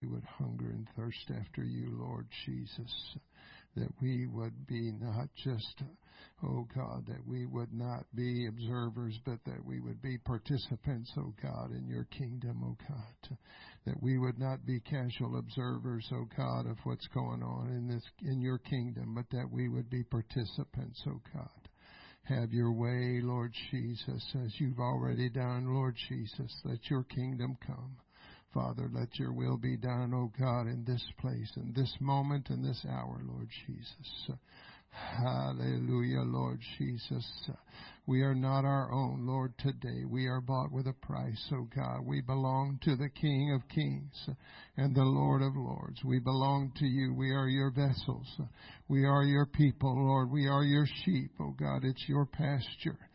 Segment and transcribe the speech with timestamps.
[0.00, 3.16] we would hunger and thirst after you, Lord Jesus.
[3.76, 5.82] That we would be not just,
[6.42, 11.32] oh God, that we would not be observers, but that we would be participants, oh
[11.42, 13.36] God, in your kingdom, oh God.
[13.86, 18.04] That we would not be casual observers, oh God, of what's going on in this
[18.22, 21.68] in your kingdom, but that we would be participants, oh God.
[22.24, 26.52] Have your way, Lord Jesus, as you've already done, Lord Jesus.
[26.64, 27.96] Let your kingdom come.
[28.54, 32.62] Father, let your will be done, O God, in this place, in this moment, in
[32.62, 34.30] this hour, Lord Jesus.
[34.90, 37.50] Hallelujah, Lord Jesus.
[38.06, 40.04] We are not our own, Lord, today.
[40.08, 42.06] We are bought with a price, O God.
[42.06, 44.28] We belong to the King of Kings
[44.78, 46.02] and the Lord of Lords.
[46.02, 47.12] We belong to you.
[47.12, 48.26] We are your vessels.
[48.88, 50.30] We are your people, Lord.
[50.30, 51.84] We are your sheep, O God.
[51.84, 53.07] It's your pasture.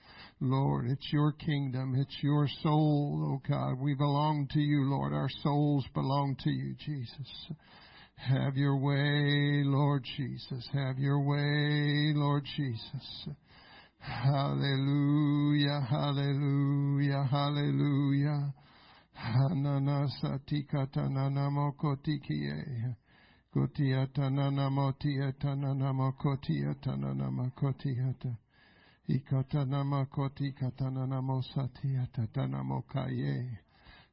[0.44, 1.96] Lord, it's your kingdom.
[1.96, 3.80] It's your soul, oh God.
[3.80, 5.14] We belong to you, Lord.
[5.14, 7.52] Our souls belong to you, Jesus.
[8.16, 10.68] Have your way, Lord Jesus.
[10.74, 13.30] Have your way, Lord Jesus.
[14.00, 18.54] Hallelujah, hallelujah, hallelujah.
[19.14, 22.96] Hanana satikata nanamokotikie.
[23.54, 28.38] Kotiata nanamotiata nanamokotiata nanamokotiata.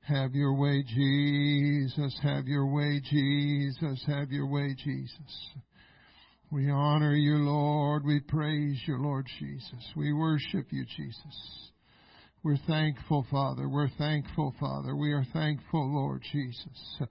[0.03, 2.19] Have your way, Jesus.
[2.23, 4.03] Have your way, Jesus.
[4.07, 5.51] Have your way, Jesus.
[6.51, 8.05] We honor you, Lord.
[8.05, 9.93] We praise you, Lord Jesus.
[9.95, 11.71] We worship you, Jesus.
[12.43, 13.69] We're thankful, Father.
[13.69, 14.97] We're thankful, Father.
[14.97, 17.03] We are thankful, Lord Jesus,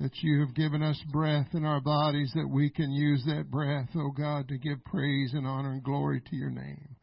[0.00, 3.90] that you have given us breath in our bodies that we can use that breath,
[3.94, 6.96] oh God, to give praise and honor and glory to your name.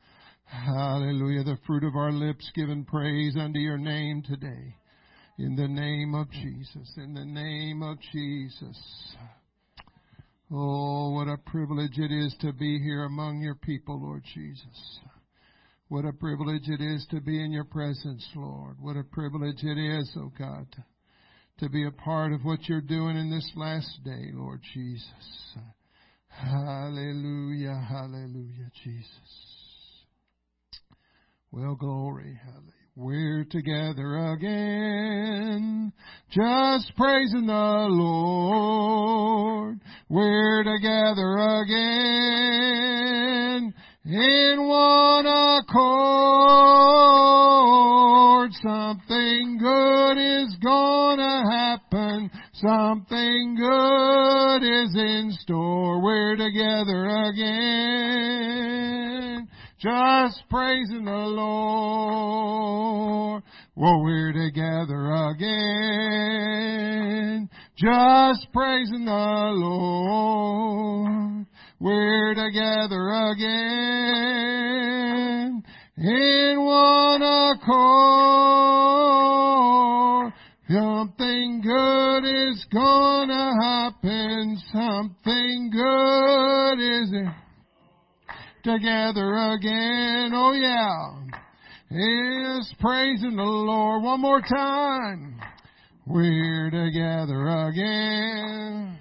[0.46, 1.44] Hallelujah.
[1.44, 4.76] The fruit of our lips giving praise unto your name today.
[5.38, 6.94] In the name of Jesus.
[6.98, 9.16] In the name of Jesus.
[10.52, 15.00] Oh, what a privilege it is to be here among your people, Lord Jesus.
[15.88, 18.78] What a privilege it is to be in your presence, Lord.
[18.80, 20.68] What a privilege it is, oh God,
[21.60, 25.58] to be a part of what you're doing in this last day, Lord Jesus.
[26.28, 29.45] Hallelujah, hallelujah, Jesus.
[31.56, 32.74] Well, glory, hallelujah.
[32.98, 35.94] We're together again,
[36.30, 39.80] just praising the Lord.
[40.10, 42.14] We're together again
[44.04, 45.72] in one accord.
[48.62, 52.30] Something good is gonna happen.
[52.52, 56.02] Something good is in store.
[56.04, 59.05] We're together again
[59.86, 62.64] just praising the Lord.
[63.76, 66.68] Well, we're together again,
[67.78, 71.46] just praising the Lord.
[71.80, 73.54] We're together again
[75.98, 77.76] in one accord.
[80.68, 84.58] Something good is gonna happen.
[84.74, 87.14] Something good is
[88.66, 90.34] together again.
[90.34, 91.14] Oh yeah.
[91.92, 95.40] Is praising the Lord one more time.
[96.08, 98.98] We're together again.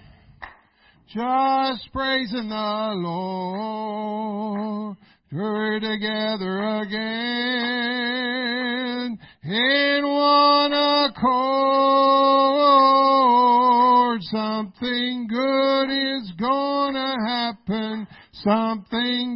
[1.08, 4.98] Just praising the Lord.
[5.32, 7.08] We're together again
[9.44, 11.54] in one accord.
[14.30, 18.06] Something good is gonna happen
[18.44, 19.33] Something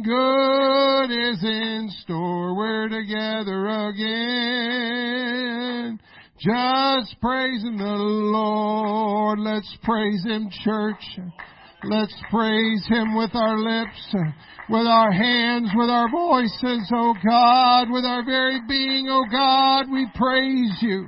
[1.39, 2.55] is in store.
[2.55, 5.19] We're together again.
[6.39, 9.39] Just praising the Lord.
[9.39, 11.19] Let's praise Him, church.
[11.83, 14.15] Let's praise Him with our lips,
[14.69, 20.07] with our hands, with our voices, oh God, with our very being, oh God, we
[20.15, 21.07] praise you.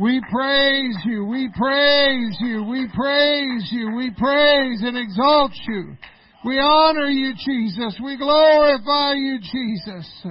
[0.00, 5.96] We praise you, we praise you, we praise you, we praise and exalt you.
[6.44, 7.98] We honor you, Jesus.
[8.02, 10.26] We glorify you, Jesus.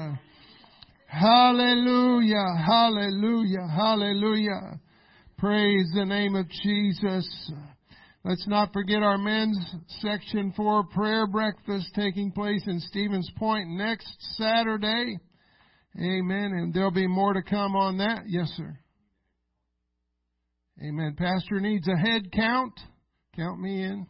[1.07, 4.80] Hallelujah, hallelujah, hallelujah.
[5.38, 7.51] Praise the name of Jesus.
[8.24, 9.59] Let's not forget our men's
[10.00, 15.18] section for prayer breakfast taking place in Stevens Point next Saturday.
[15.98, 16.51] Amen.
[16.53, 18.24] And there'll be more to come on that.
[18.27, 18.77] Yes, sir.
[20.81, 21.15] Amen.
[21.18, 22.74] Pastor needs a head count.
[23.36, 24.07] Count me in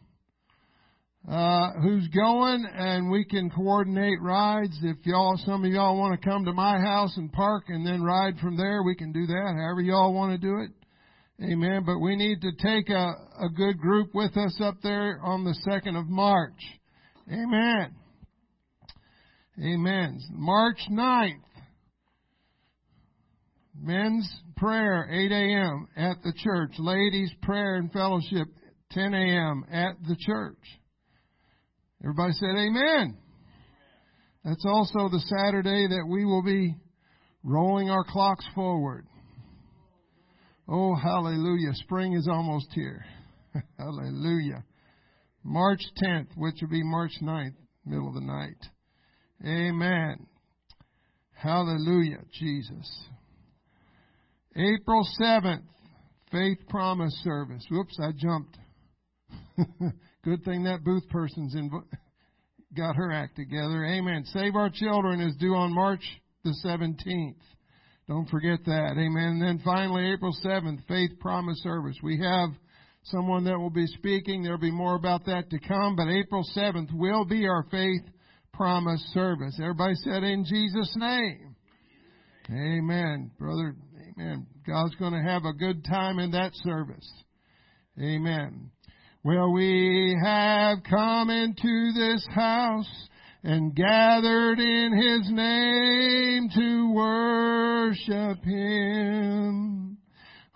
[1.30, 4.78] uh, who's going, and we can coordinate rides.
[4.82, 8.02] If y'all, some of y'all want to come to my house and park and then
[8.02, 9.54] ride from there, we can do that.
[9.58, 10.70] However y'all want to do it.
[11.44, 11.82] Amen.
[11.84, 15.54] But we need to take a, a good group with us up there on the
[15.68, 16.60] 2nd of March.
[17.30, 17.94] Amen.
[19.62, 20.20] Amen.
[20.32, 21.42] March 9th.
[23.80, 25.88] Men's prayer, 8 a.m.
[25.96, 26.72] at the church.
[26.78, 28.48] Ladies' prayer and fellowship,
[28.92, 29.64] 10 a.m.
[29.70, 30.58] at the church.
[32.02, 33.16] Everybody said amen.
[34.44, 36.76] That's also the Saturday that we will be
[37.42, 39.06] rolling our clocks forward.
[40.68, 41.72] Oh, hallelujah.
[41.74, 43.04] Spring is almost here.
[43.78, 44.64] hallelujah.
[45.42, 47.54] March 10th, which will be March 9th,
[47.84, 48.64] middle of the night.
[49.44, 50.26] Amen.
[51.32, 53.06] Hallelujah, Jesus.
[54.56, 55.62] April 7th,
[56.30, 57.64] Faith Promise Service.
[57.70, 58.58] Whoops, I jumped.
[60.28, 61.86] Good thing that booth person's inv-
[62.76, 63.82] got her act together.
[63.86, 64.26] Amen.
[64.26, 66.02] Save Our Children is due on March
[66.44, 67.40] the 17th.
[68.08, 68.90] Don't forget that.
[68.98, 69.40] Amen.
[69.40, 71.96] And then finally, April 7th, Faith Promise Service.
[72.02, 72.50] We have
[73.04, 74.42] someone that will be speaking.
[74.42, 78.02] There'll be more about that to come, but April 7th will be our Faith
[78.52, 79.58] Promise Service.
[79.58, 81.56] Everybody said in Jesus' name.
[82.50, 83.30] Amen.
[83.38, 83.74] Brother,
[84.18, 84.46] amen.
[84.66, 87.10] God's going to have a good time in that service.
[87.98, 88.70] Amen.
[89.28, 93.08] Well, we have come into this house
[93.44, 99.98] and gathered in His name to worship Him.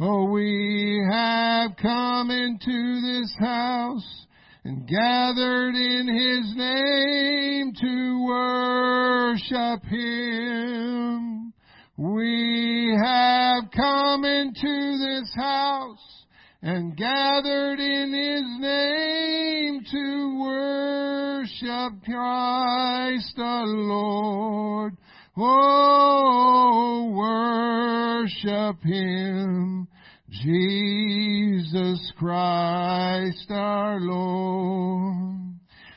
[0.00, 4.26] Oh, we have come into this house
[4.64, 11.52] and gathered in His name to worship Him.
[11.98, 16.21] We have come into this house
[16.62, 24.96] and gathered in his name to worship Christ the Lord.
[25.36, 29.88] Oh, worship him,
[30.30, 35.54] Jesus Christ our Lord.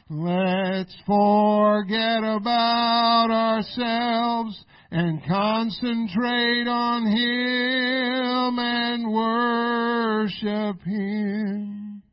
[0.10, 12.04] Let's forget about ourselves and concentrate on Him and worship Him.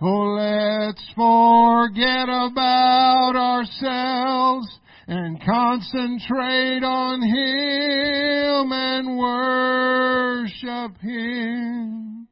[0.00, 12.28] Oh, let's forget about ourselves and concentrate on Him and worship Him.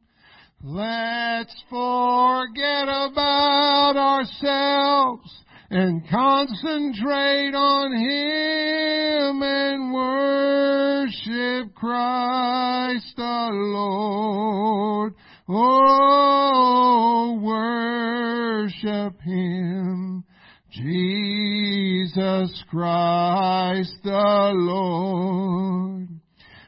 [0.62, 5.27] Let's forget about ourselves
[5.70, 15.14] and concentrate on Him and worship Christ the Lord.
[15.46, 20.24] Oh, worship Him,
[20.70, 26.08] Jesus Christ the Lord.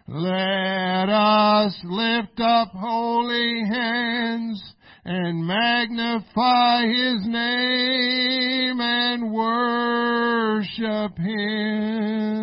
[0.08, 4.74] Let us lift up holy hands
[5.12, 12.38] and magnify his name and worship him.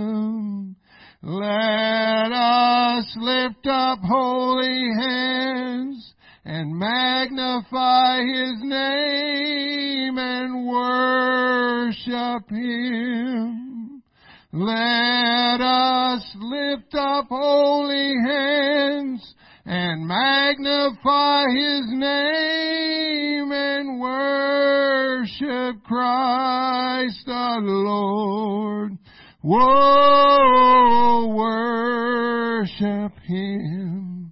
[1.23, 14.03] Let us lift up holy hands and magnify his name and worship him.
[14.51, 19.35] Let us lift up holy hands
[19.69, 28.97] and magnify his name and worship Christ the Lord.
[29.41, 34.31] Whoa, worship him,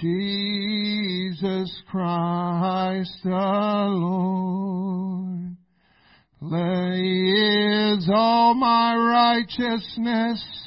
[0.00, 5.56] Jesus Christ the Lord.
[6.40, 10.59] He is all my righteousness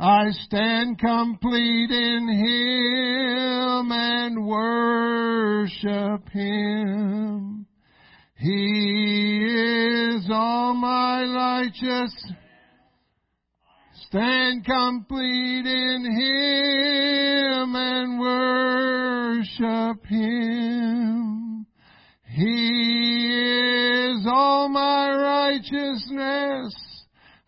[0.00, 7.66] I stand complete in Him and worship Him.
[8.36, 9.46] He
[10.14, 12.14] is all my righteous.
[14.06, 20.77] Stand complete in Him and worship Him.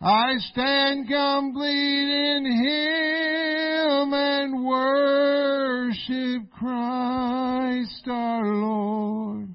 [0.02, 9.54] I stand complete in Him and worship Christ our Lord.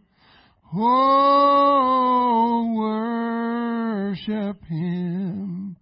[0.76, 5.78] Oh, worship Him,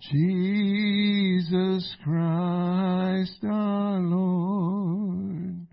[0.00, 5.68] Jesus Christ our Lord.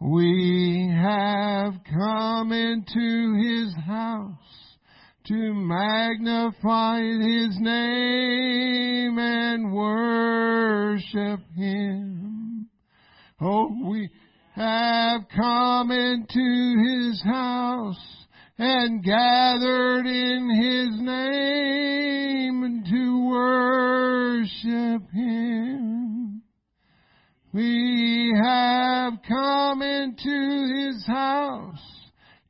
[0.00, 4.35] We have come into His house
[5.26, 12.68] to magnify His name and worship Him.
[13.40, 14.08] Oh, we
[14.56, 26.42] have come into his house and gathered in his name to worship him.
[27.52, 31.95] We have come into his house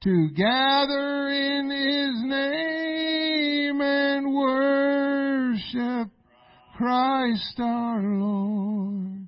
[0.06, 6.08] to gather in his name and worship
[6.76, 9.26] Christ our Lord.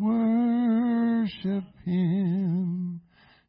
[0.00, 3.00] Worship Him,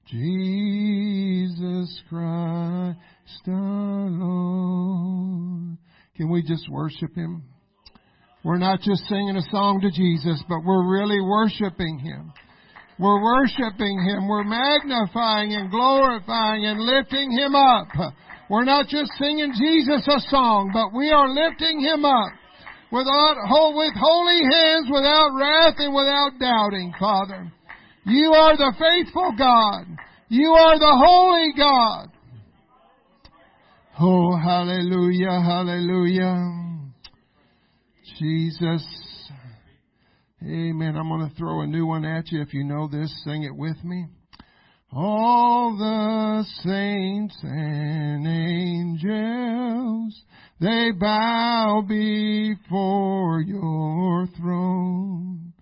[0.07, 2.97] Jesus Christ
[3.47, 5.77] our Lord.
[6.17, 7.43] Can we just worship Him?
[8.43, 12.33] We're not just singing a song to Jesus, but we're really worshiping Him.
[12.99, 14.27] We're worshiping Him.
[14.27, 17.87] We're magnifying and glorifying and lifting Him up.
[18.49, 22.31] We're not just singing Jesus a song, but we are lifting Him up
[22.91, 23.35] without,
[23.73, 27.51] with holy hands, without wrath and without doubting, Father.
[28.05, 29.85] You are the faithful God.
[30.29, 32.09] You are the holy God.
[33.99, 36.51] Oh, hallelujah, hallelujah.
[38.19, 38.83] Jesus.
[40.45, 40.97] Amen.
[40.97, 42.41] I'm going to throw a new one at you.
[42.41, 44.07] If you know this, sing it with me.
[44.91, 50.21] All the saints and angels,
[50.59, 55.53] they bow before your throne.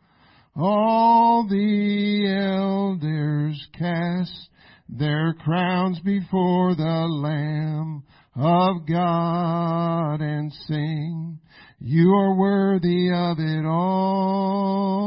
[0.56, 4.50] All the elders cast
[4.90, 8.04] their crowns before the Lamb
[8.36, 11.40] of God and sing,
[11.84, 15.02] You are worthy of it all.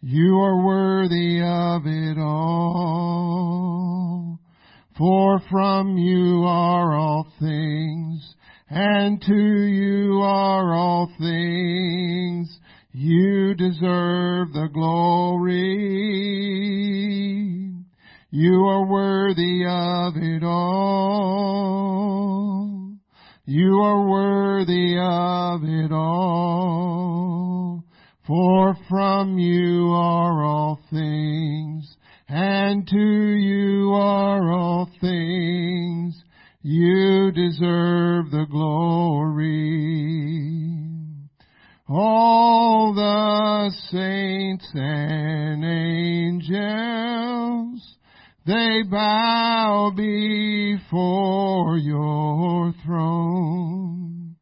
[0.00, 3.18] You are worthy of it all.
[4.96, 8.36] For from you are all things,
[8.70, 12.56] and to you are all things.
[12.92, 15.56] You deserve the glory.
[18.30, 21.56] You are worthy of it all.
[23.48, 27.84] You are worthy of it all.
[28.26, 31.96] For from you are all things,
[32.28, 36.20] and to you are all things.
[36.62, 39.36] You deserve the glory.
[41.88, 46.66] All the saints and angels,
[48.46, 54.36] they bow before your throne.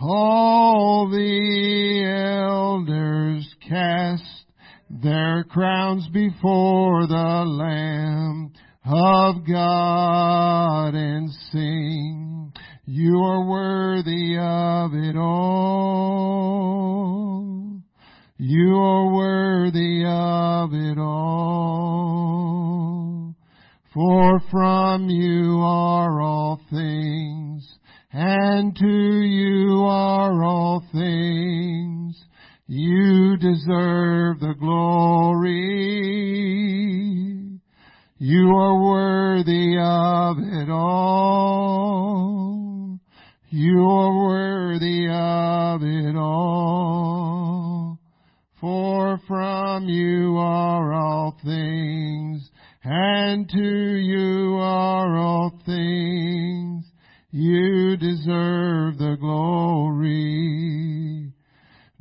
[0.00, 2.04] All the
[2.46, 4.44] elders cast
[4.88, 8.52] their crowns before the Lamb
[8.84, 12.52] of God and sing,
[12.84, 16.52] You are worthy of it all.
[18.38, 21.71] You are worthy of it all.
[23.94, 27.78] For from you are all things
[28.10, 32.24] and to you are all things.
[32.66, 35.50] You deserve the glory.
[38.18, 41.78] You are worthy of it all.
[43.50, 47.98] You are worthy of it all.
[48.58, 52.48] For from you are all things,
[52.84, 56.84] and to you are all things.
[57.30, 60.12] You deserve the glory.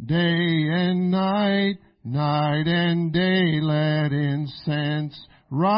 [0.04, 5.72] Day and night, night and day, let incense rise.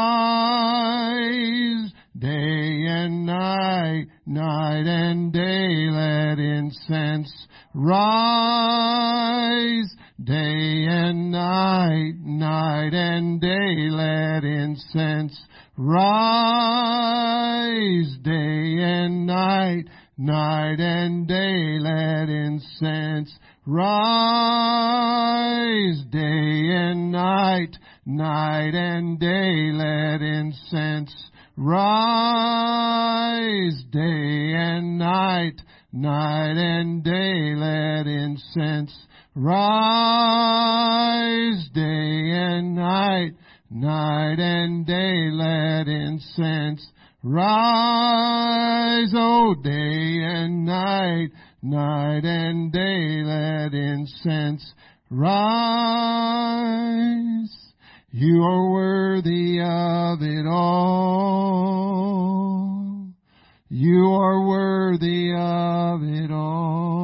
[2.17, 9.13] Day and night, night and day, let incense rise.
[10.23, 15.37] Day and night, night and day, let incense
[15.75, 15.97] rise.
[18.21, 23.83] Day and night, night and day, let incense rise.
[26.09, 27.75] Day and night,
[28.05, 31.13] night and day, let incense
[31.57, 32.93] rise.
[33.91, 35.61] Day and night,
[35.91, 40.73] night and day, let incense rise.
[41.73, 43.31] Day and night,
[43.69, 46.85] night and day, let incense
[47.23, 49.11] rise.
[49.15, 51.29] Oh, day and night,
[51.61, 54.73] night and day, let incense
[55.09, 55.53] rise.
[58.11, 61.73] You are worthy of it all.
[63.69, 67.02] You are worthy of it all.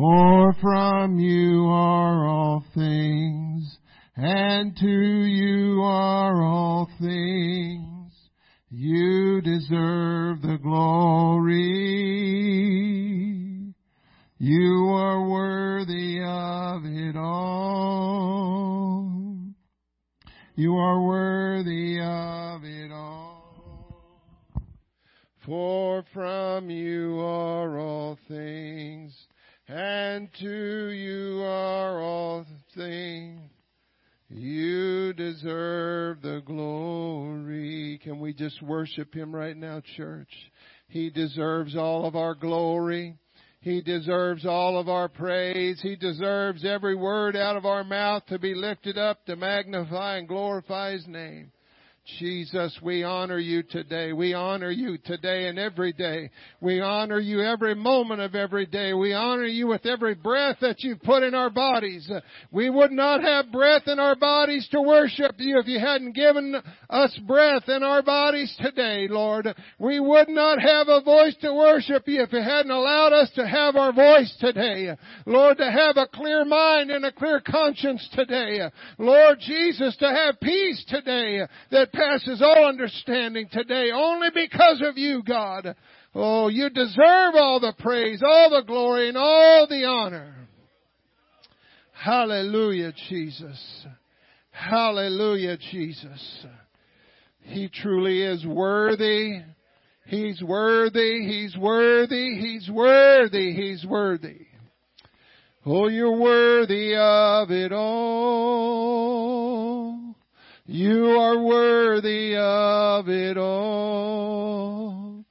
[0.00, 3.78] For from you are all things,
[4.16, 8.14] and to you are all things.
[8.70, 11.50] You deserve the glory.
[14.38, 18.22] You are worthy of it all.
[20.54, 24.00] You are worthy of it all.
[25.44, 29.26] For from you are all things,
[29.70, 33.40] and to you are all things.
[34.28, 38.00] You deserve the glory.
[38.02, 40.30] Can we just worship Him right now, church?
[40.88, 43.16] He deserves all of our glory.
[43.60, 45.80] He deserves all of our praise.
[45.80, 50.26] He deserves every word out of our mouth to be lifted up to magnify and
[50.26, 51.52] glorify His name.
[52.18, 54.12] Jesus, we honor you today.
[54.12, 56.30] We honor you today and every day.
[56.60, 58.92] We honor you every moment of every day.
[58.94, 62.10] We honor you with every breath that you've put in our bodies.
[62.50, 66.56] We would not have breath in our bodies to worship you if you hadn't given
[66.88, 69.48] us breath in our bodies today, Lord.
[69.78, 73.46] We would not have a voice to worship you if you hadn't allowed us to
[73.46, 74.96] have our voice today.
[75.26, 78.60] Lord, to have a clear mind and a clear conscience today.
[78.98, 81.40] Lord Jesus, to have peace today
[81.70, 85.74] that passes all understanding today only because of you, God.
[86.14, 90.34] Oh, you deserve all the praise, all the glory, and all the honor.
[91.92, 93.86] Hallelujah, Jesus.
[94.50, 96.46] Hallelujah, Jesus.
[97.42, 99.40] He truly is worthy.
[100.06, 101.26] He's worthy.
[101.26, 102.40] He's worthy.
[102.40, 103.52] He's worthy.
[103.52, 104.46] He's worthy.
[105.64, 109.09] Oh, you're worthy of it all.
[110.72, 115.24] You are worthy of it all.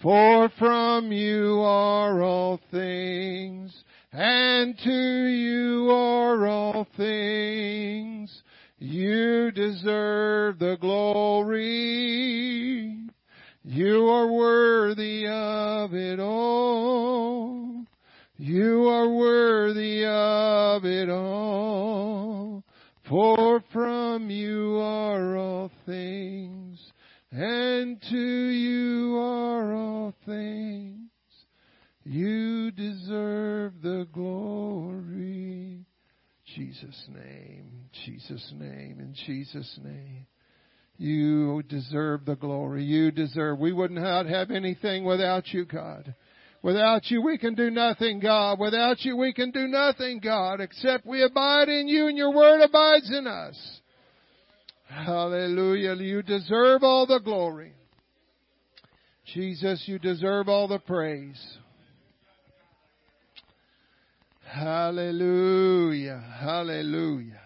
[0.00, 3.74] For from you are all things,
[4.12, 8.40] and to you are all things.
[8.78, 11.80] You deserve the glory.
[13.64, 17.84] You are worthy of it all.
[18.36, 21.73] You are worthy of it all.
[23.14, 26.80] For from you are all things,
[27.30, 31.10] and to you are all things.
[32.02, 35.86] You deserve the glory.
[36.56, 40.26] Jesus' name, Jesus' name, in Jesus' name.
[40.96, 42.82] You deserve the glory.
[42.82, 43.60] You deserve.
[43.60, 46.16] We would not have anything without you, God.
[46.64, 48.58] Without you, we can do nothing, God.
[48.58, 52.62] Without you, we can do nothing, God, except we abide in you and your word
[52.62, 53.80] abides in us.
[54.86, 55.94] Hallelujah.
[55.94, 57.74] You deserve all the glory.
[59.26, 61.58] Jesus, you deserve all the praise.
[64.50, 66.24] Hallelujah.
[66.40, 67.42] Hallelujah.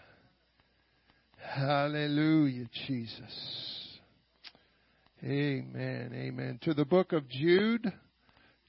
[1.43, 3.99] Hallelujah, Jesus.
[5.25, 6.13] Amen.
[6.15, 6.61] Amen.
[6.63, 7.93] To the book of Jude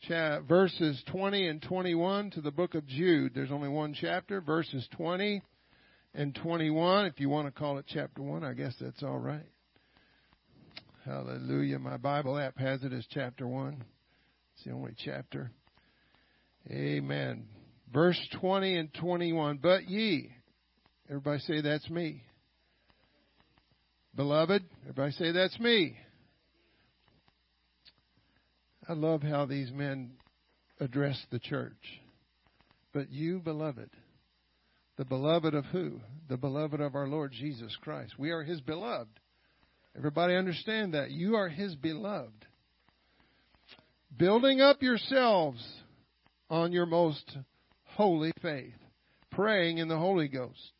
[0.07, 3.33] verses 20 and 21 to the book of Jude.
[3.33, 5.41] There's only one chapter, verses 20
[6.13, 7.05] and 21.
[7.05, 9.45] If you want to call it chapter 1, I guess that's all right.
[11.05, 11.79] Hallelujah.
[11.79, 13.83] My Bible app has it as chapter 1.
[14.55, 15.51] It's the only chapter.
[16.69, 17.45] Amen.
[17.93, 19.59] Verse 20 and 21.
[19.61, 20.31] But ye,
[21.09, 22.23] everybody say that's me.
[24.15, 25.95] Beloved, everybody say that's me.
[28.89, 30.13] I love how these men
[30.79, 32.01] address the church.
[32.91, 33.91] But you, beloved,
[34.97, 35.99] the beloved of who?
[36.27, 38.17] The beloved of our Lord Jesus Christ.
[38.17, 39.19] We are his beloved.
[39.95, 41.11] Everybody understand that.
[41.11, 42.47] You are his beloved.
[44.17, 45.63] Building up yourselves
[46.49, 47.37] on your most
[47.83, 48.73] holy faith,
[49.31, 50.71] praying in the Holy Ghost.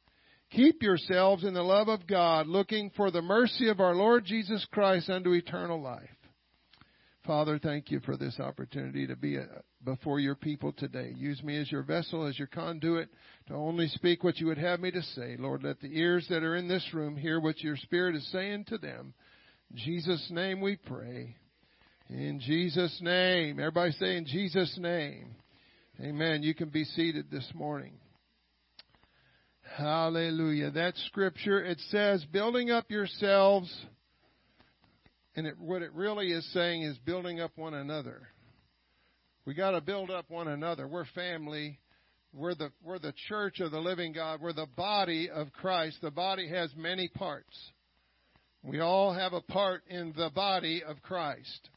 [0.49, 4.65] Keep yourselves in the love of God, looking for the mercy of our Lord Jesus
[4.71, 6.09] Christ unto eternal life.
[7.29, 9.43] Father, thank you for this opportunity to be uh,
[9.85, 11.13] before your people today.
[11.15, 13.07] Use me as your vessel, as your conduit,
[13.47, 15.35] to only speak what you would have me to say.
[15.37, 18.65] Lord, let the ears that are in this room hear what your Spirit is saying
[18.69, 19.13] to them.
[19.69, 21.35] In Jesus' name we pray.
[22.09, 23.59] In Jesus' name.
[23.59, 25.35] Everybody say in Jesus' name.
[26.01, 26.41] Amen.
[26.41, 27.93] You can be seated this morning.
[29.77, 30.71] Hallelujah.
[30.71, 33.71] That scripture, it says, building up yourselves
[35.39, 38.28] and it, what it really is saying is building up one another.
[39.45, 40.86] We got to build up one another.
[40.86, 41.80] We're family.
[42.34, 44.41] We're the, we're the church of the living God.
[44.41, 45.99] We're the body of Christ.
[46.02, 47.58] The body has many parts.
[48.63, 51.69] We all have a part in the body of Christ.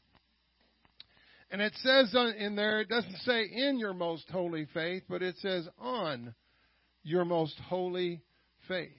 [1.49, 5.37] And it says in there, it doesn't say in your most holy faith, but it
[5.37, 6.35] says on
[7.01, 8.23] your most holy
[8.67, 8.91] faith.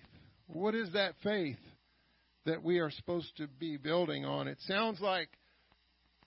[0.46, 1.58] What is that faith
[2.44, 4.48] that we are supposed to be building on?
[4.48, 5.28] It sounds like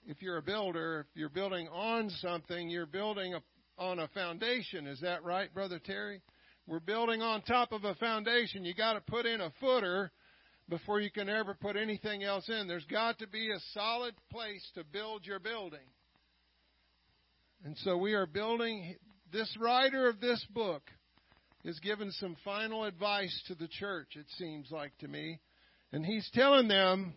[0.06, 3.34] if you're a builder, if you're building on something, you're building
[3.78, 4.86] on a foundation.
[4.86, 6.20] Is that right, Brother Terry?
[6.66, 8.64] We're building on top of a foundation.
[8.64, 10.10] You got to put in a footer
[10.68, 12.68] before you can ever put anything else in.
[12.68, 15.86] There's got to be a solid place to build your building.
[17.64, 18.96] And so we are building,
[19.32, 20.82] this writer of this book
[21.64, 25.40] is giving some final advice to the church, it seems like to me.
[25.92, 27.14] And he's telling them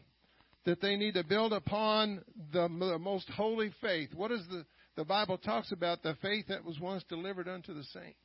[0.65, 4.13] that they need to build upon the, the most holy faith.
[4.13, 7.83] What is the, the Bible talks about the faith that was once delivered unto the
[7.85, 8.17] saints,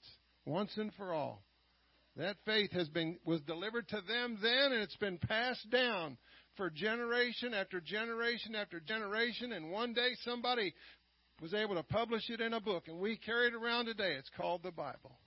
[0.45, 1.43] once and for all.
[2.17, 6.17] That faith has been was delivered to them then, and it's been passed down
[6.57, 9.53] for generation after generation after generation.
[9.53, 10.73] And one day somebody
[11.43, 14.15] was able to publish it in a book, and we carry it around today.
[14.19, 15.19] It's called the Bible.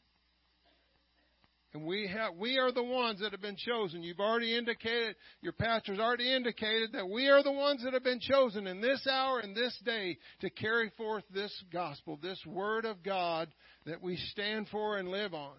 [1.73, 4.01] And we have we are the ones that have been chosen.
[4.01, 8.19] You've already indicated, your pastor's already indicated that we are the ones that have been
[8.19, 13.03] chosen in this hour and this day to carry forth this gospel, this word of
[13.03, 13.49] God
[13.85, 15.53] that we stand for and live on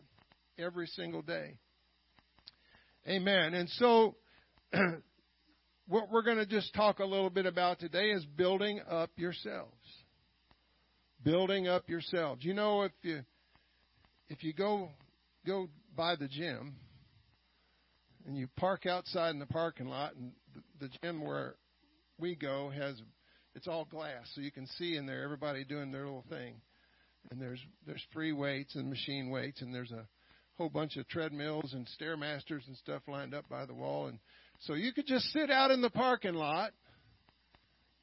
[0.58, 1.58] every single day.
[3.08, 3.54] Amen.
[3.54, 4.16] And so
[5.86, 9.70] what we're going to just talk a little bit about today is building up yourselves.
[11.22, 12.44] Building up yourselves.
[12.44, 13.20] You know if you
[14.28, 14.88] if you go
[15.46, 15.68] go
[16.00, 16.74] by the gym
[18.26, 20.32] and you park outside in the parking lot, and
[20.80, 21.56] the, gym where
[22.18, 22.98] we go has
[23.54, 26.54] it's all glass, so you can see in there everybody doing their little thing.
[27.30, 30.06] And there's there's free weights and machine weights, and there's a
[30.56, 34.06] whole bunch of treadmills and stairmasters and stuff lined up by the wall.
[34.06, 34.20] And
[34.60, 36.70] so you could just sit out in the parking lot,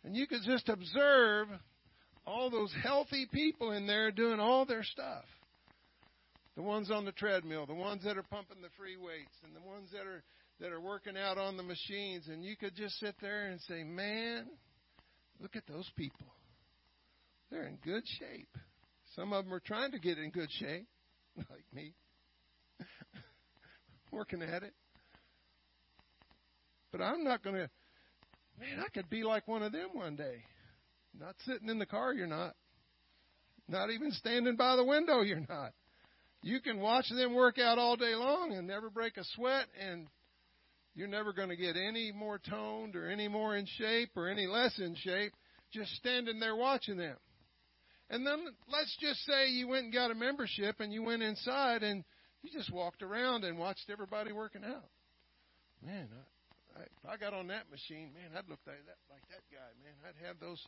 [0.03, 1.47] and you could just observe
[2.27, 5.25] all those healthy people in there doing all their stuff
[6.57, 9.61] the ones on the treadmill, the ones that are pumping the free weights, and the
[9.61, 10.23] ones that are
[10.59, 13.83] that are working out on the machines, and you could just sit there and say,
[13.83, 14.47] "Man,
[15.39, 16.25] look at those people.
[17.51, 18.49] They're in good shape.
[19.15, 20.87] Some of them are trying to get in good shape,
[21.37, 21.93] like me,
[24.11, 24.73] working at it.
[26.91, 27.69] But I'm not going to.
[28.59, 30.43] Man, I could be like one of them one day.
[31.19, 32.55] Not sitting in the car, you're not.
[33.67, 35.73] Not even standing by the window, you're not.
[36.41, 40.07] You can watch them work out all day long and never break a sweat, and
[40.95, 44.47] you're never going to get any more toned or any more in shape or any
[44.47, 45.33] less in shape
[45.71, 47.17] just standing there watching them.
[48.09, 51.83] And then let's just say you went and got a membership and you went inside
[51.83, 52.03] and
[52.41, 54.89] you just walked around and watched everybody working out.
[55.85, 59.21] Man, I, I, if I got on that machine, man, I'd look like that, like
[59.29, 59.69] that guy.
[59.83, 60.63] Man, I'd have those.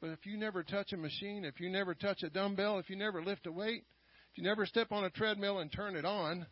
[0.00, 2.96] But if you never touch a machine, if you never touch a dumbbell, if you
[2.96, 3.84] never lift a weight,
[4.40, 6.46] you never step on a treadmill and turn it on,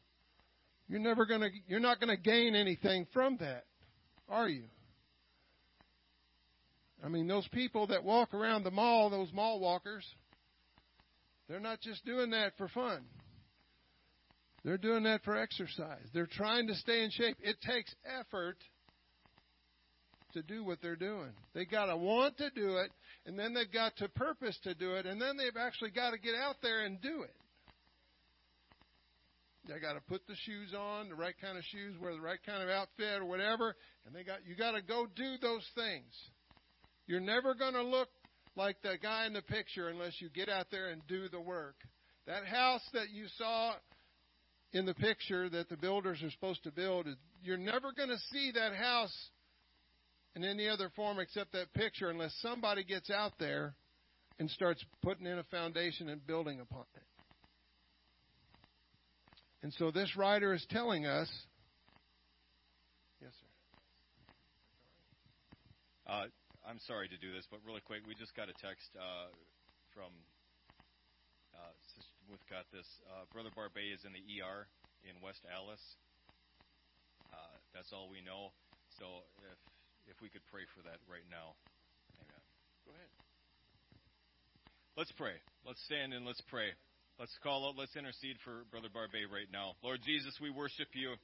[0.89, 3.65] you're never going to you're not going to gain anything from that,
[4.29, 4.65] are you?
[7.03, 10.05] I mean, those people that walk around the mall, those mall walkers,
[11.49, 13.05] they're not just doing that for fun.
[14.65, 16.05] They're doing that for exercise.
[16.13, 17.39] They're trying to stay in shape.
[17.41, 18.59] It takes effort
[20.35, 21.31] to do what they're doing.
[21.55, 22.91] They got to want to do it,
[23.25, 26.19] and then they've got to purpose to do it, and then they've actually got to
[26.19, 27.35] get out there and do it.
[29.69, 32.39] They got to put the shoes on, the right kind of shoes, wear the right
[32.45, 33.77] kind of outfit or whatever,
[34.07, 36.13] and they got you got to go do those things.
[37.07, 38.09] You're never going to look
[38.57, 41.77] like the guy in the picture unless you get out there and do the work.
[42.27, 43.75] That house that you saw
[44.73, 47.07] in the picture that the builders are supposed to build,
[47.43, 49.17] you're never going to see that house
[50.35, 53.75] in any other form except that picture unless somebody gets out there
[54.39, 57.08] and starts putting in a foundation and building upon it.
[59.63, 61.29] And so this writer is telling us.
[63.21, 63.51] Yes, sir.
[66.07, 66.27] Uh,
[66.69, 69.35] I'm sorry to do this, but really quick, we just got a text uh,
[69.95, 70.15] from
[71.59, 72.87] uh, Sister Muth got this.
[73.11, 74.71] Uh, Brother Barbay is in the ER
[75.03, 75.83] in West Allis.
[77.35, 78.55] Uh, that's all we know.
[78.99, 79.59] So if
[80.09, 81.59] if we could pray for that right now.
[82.17, 82.43] Amen.
[82.87, 83.13] Go ahead.
[84.97, 85.37] Let's pray.
[85.67, 86.73] Let's stand and let's pray.
[87.19, 89.75] Let's call out, let's intercede for Brother Barbay right now.
[89.83, 91.15] Lord Jesus, we worship you.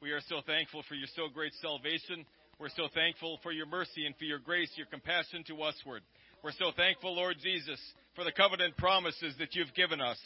[0.00, 2.24] We are so thankful for your so great salvation.
[2.58, 6.00] We're so thankful for your mercy and for your grace, your compassion to usward.
[6.42, 7.78] We're so thankful, Lord Jesus,
[8.16, 10.16] for the covenant promises that you've given us.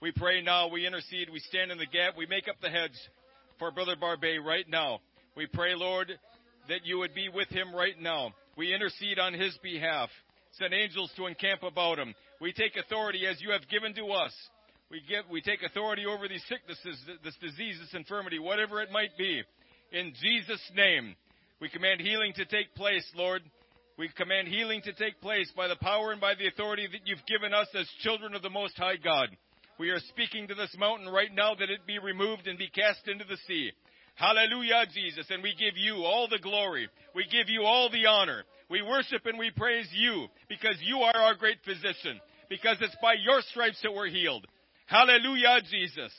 [0.00, 2.96] We pray now, we intercede, we stand in the gap, we make up the hedge
[3.58, 5.00] for Brother Barbay right now.
[5.36, 6.10] We pray, Lord,
[6.70, 8.32] that you would be with him right now.
[8.56, 10.08] We intercede on his behalf.
[10.52, 12.14] Send angels to encamp about him.
[12.40, 14.32] We take authority as you have given to us
[14.92, 15.00] We
[15.30, 19.42] we take authority over these sicknesses, this disease, this infirmity, whatever it might be.
[19.90, 21.16] In Jesus' name,
[21.62, 23.40] we command healing to take place, Lord.
[23.96, 27.24] We command healing to take place by the power and by the authority that you've
[27.26, 29.28] given us as children of the Most High God.
[29.78, 33.08] We are speaking to this mountain right now that it be removed and be cast
[33.08, 33.70] into the sea.
[34.16, 35.24] Hallelujah, Jesus.
[35.30, 36.86] And we give you all the glory.
[37.14, 38.44] We give you all the honor.
[38.68, 42.20] We worship and we praise you because you are our great physician.
[42.50, 44.46] Because it's by your stripes that we're healed.
[44.92, 46.12] Hallelujah, Jesus.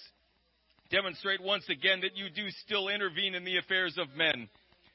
[0.90, 4.50] Demonstrate once again that you do still intervene in the affairs of men.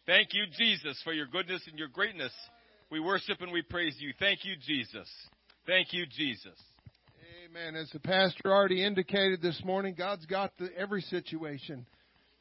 [0.05, 2.33] Thank you, Jesus, for your goodness and your greatness.
[2.91, 4.13] We worship and we praise you.
[4.19, 5.09] Thank you, Jesus.
[5.65, 6.59] Thank you, Jesus.
[7.47, 7.77] Amen.
[7.77, 11.87] As the pastor already indicated this morning, God's got the, every situation.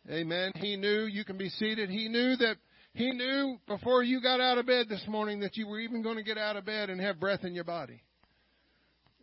[0.10, 0.54] Amen.
[0.56, 1.92] He knew you can be seated.
[1.92, 2.56] He knew that
[2.94, 6.18] he knew before you got out of bed this morning that you were even going
[6.18, 8.02] to get out of bed and have breath in your body.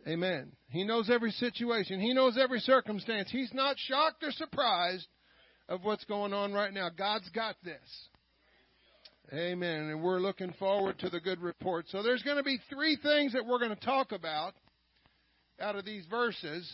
[0.07, 0.51] Amen.
[0.69, 1.99] He knows every situation.
[1.99, 3.29] He knows every circumstance.
[3.31, 5.07] He's not shocked or surprised
[5.67, 6.89] of what's going on right now.
[6.95, 8.09] God's got this.
[9.33, 9.89] Amen.
[9.89, 11.85] And we're looking forward to the good report.
[11.89, 14.53] So there's going to be three things that we're going to talk about
[15.59, 16.71] out of these verses.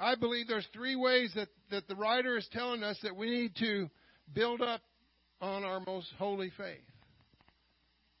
[0.00, 3.54] I believe there's three ways that, that the writer is telling us that we need
[3.60, 3.88] to
[4.34, 4.80] build up
[5.40, 6.78] on our most holy faith.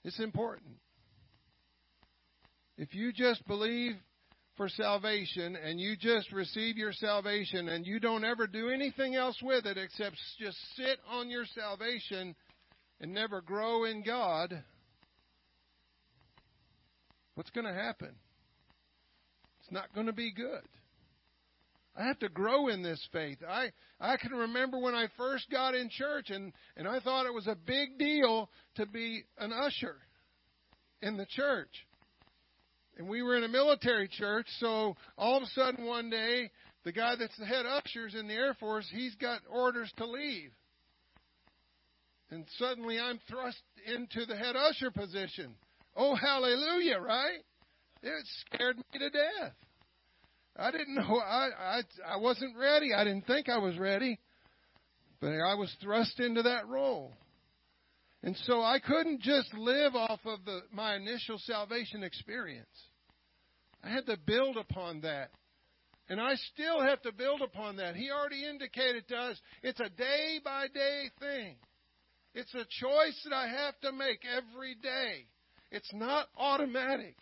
[0.04, 0.76] It's important.
[2.78, 3.92] If you just believe
[4.56, 9.38] for salvation and you just receive your salvation and you don't ever do anything else
[9.42, 12.34] with it except just sit on your salvation
[13.00, 14.62] and never grow in God,
[17.34, 18.14] what's going to happen?
[19.60, 20.62] It's not going to be good.
[21.94, 23.38] I have to grow in this faith.
[23.46, 27.34] I, I can remember when I first got in church and, and I thought it
[27.34, 29.96] was a big deal to be an usher
[31.02, 31.68] in the church.
[32.98, 36.50] And we were in a military church, so all of a sudden one day,
[36.84, 40.50] the guy that's the head ushers in the Air Force, he's got orders to leave.
[42.30, 45.54] And suddenly I'm thrust into the head usher position.
[45.96, 47.40] Oh, hallelujah, right?
[48.02, 49.54] It scared me to death.
[50.56, 51.18] I didn't know.
[51.18, 52.92] I, I, I wasn't ready.
[52.94, 54.18] I didn't think I was ready.
[55.20, 57.12] But I was thrust into that role.
[58.22, 62.68] And so I couldn't just live off of the, my initial salvation experience.
[63.82, 65.30] I had to build upon that.
[66.08, 67.96] And I still have to build upon that.
[67.96, 71.56] He already indicated to us it's a day by day thing.
[72.34, 75.26] It's a choice that I have to make every day.
[75.70, 77.16] It's not automatic.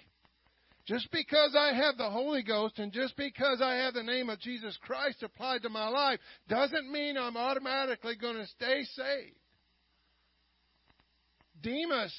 [0.86, 4.40] Just because I have the Holy Ghost and just because I have the name of
[4.40, 9.39] Jesus Christ applied to my life doesn't mean I'm automatically going to stay saved.
[11.62, 12.14] Demas,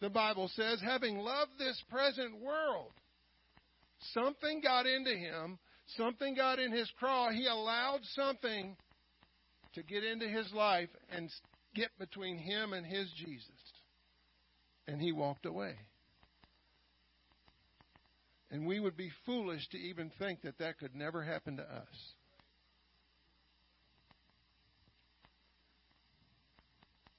[0.00, 2.92] the Bible says, having loved this present world,
[4.12, 5.58] something got into him,
[5.96, 7.30] something got in his craw.
[7.30, 8.76] He allowed something
[9.74, 11.30] to get into his life and
[11.74, 13.48] get between him and his Jesus.
[14.86, 15.74] And he walked away.
[18.50, 22.13] And we would be foolish to even think that that could never happen to us.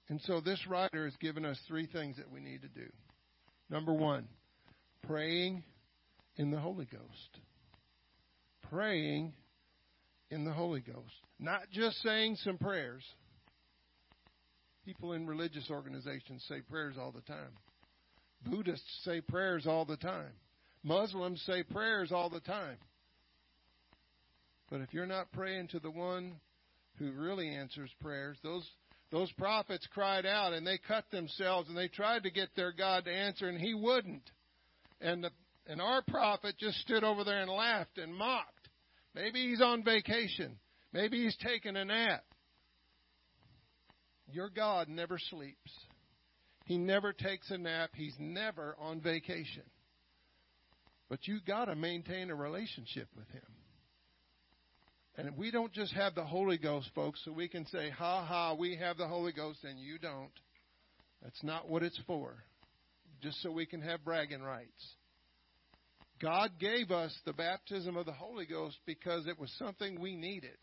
[0.09, 2.87] And so this writer has given us three things that we need to do.
[3.69, 4.27] Number one,
[5.07, 5.63] praying
[6.37, 7.39] in the Holy Ghost.
[8.69, 9.33] Praying
[10.29, 11.13] in the Holy Ghost.
[11.39, 13.03] Not just saying some prayers.
[14.85, 17.53] People in religious organizations say prayers all the time.
[18.45, 20.31] Buddhists say prayers all the time.
[20.83, 22.77] Muslims say prayers all the time.
[24.69, 26.33] But if you're not praying to the one
[26.97, 28.67] who really answers prayers, those
[29.15, 33.05] those prophets cried out and they cut themselves and they tried to get their God
[33.05, 34.29] to answer and he wouldn't.
[34.99, 35.29] And the,
[35.67, 38.67] and our prophet just stood over there and laughed and mocked.
[39.13, 40.57] Maybe he's on vacation.
[40.91, 42.25] Maybe he's taking a nap.
[44.29, 45.71] Your God never sleeps.
[46.65, 47.91] He never takes a nap.
[47.95, 49.63] He's never on vacation.
[51.07, 53.54] But you got to maintain a relationship with him.
[55.17, 58.53] And we don't just have the Holy Ghost, folks, so we can say, ha ha,
[58.53, 60.31] we have the Holy Ghost and you don't.
[61.23, 62.43] That's not what it's for.
[63.21, 64.95] Just so we can have bragging rights.
[66.21, 70.57] God gave us the baptism of the Holy Ghost because it was something we needed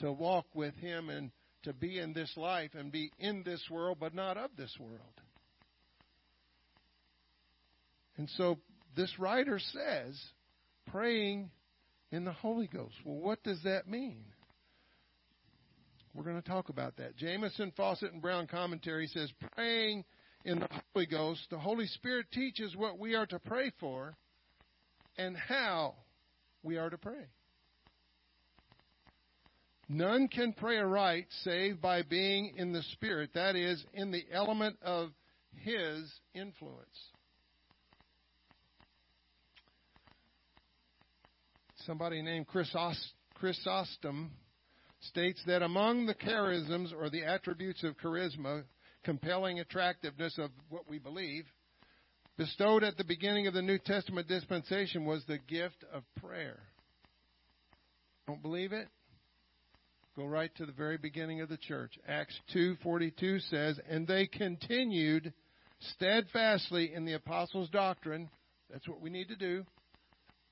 [0.00, 1.30] to walk with Him and
[1.64, 5.00] to be in this life and be in this world, but not of this world.
[8.16, 8.58] And so
[8.96, 10.20] this writer says,
[10.86, 11.50] praying
[12.10, 12.94] in the Holy Ghost.
[13.04, 14.24] Well, what does that mean?
[16.14, 17.16] We're going to talk about that.
[17.16, 20.04] Jamieson, Fausset, and Brown commentary says praying
[20.44, 21.42] in the Holy Ghost.
[21.50, 24.16] The Holy Spirit teaches what we are to pray for,
[25.16, 25.94] and how
[26.62, 27.26] we are to pray.
[29.88, 34.76] None can pray aright save by being in the Spirit, that is, in the element
[34.82, 35.10] of
[35.52, 36.98] His influence.
[41.88, 42.70] Somebody named Chris
[43.36, 44.30] Chrysostom
[45.00, 48.64] states that among the charisms or the attributes of charisma,
[49.04, 51.46] compelling attractiveness of what we believe,
[52.36, 56.60] bestowed at the beginning of the New Testament dispensation was the gift of prayer.
[58.26, 58.88] Don't believe it?
[60.14, 61.98] Go right to the very beginning of the church.
[62.06, 65.32] Acts 2:42 says, "And they continued
[65.80, 68.28] steadfastly in the apostles' doctrine,
[68.68, 69.64] that's what we need to do,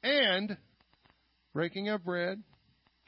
[0.02, 0.56] and
[1.56, 2.42] breaking of bread,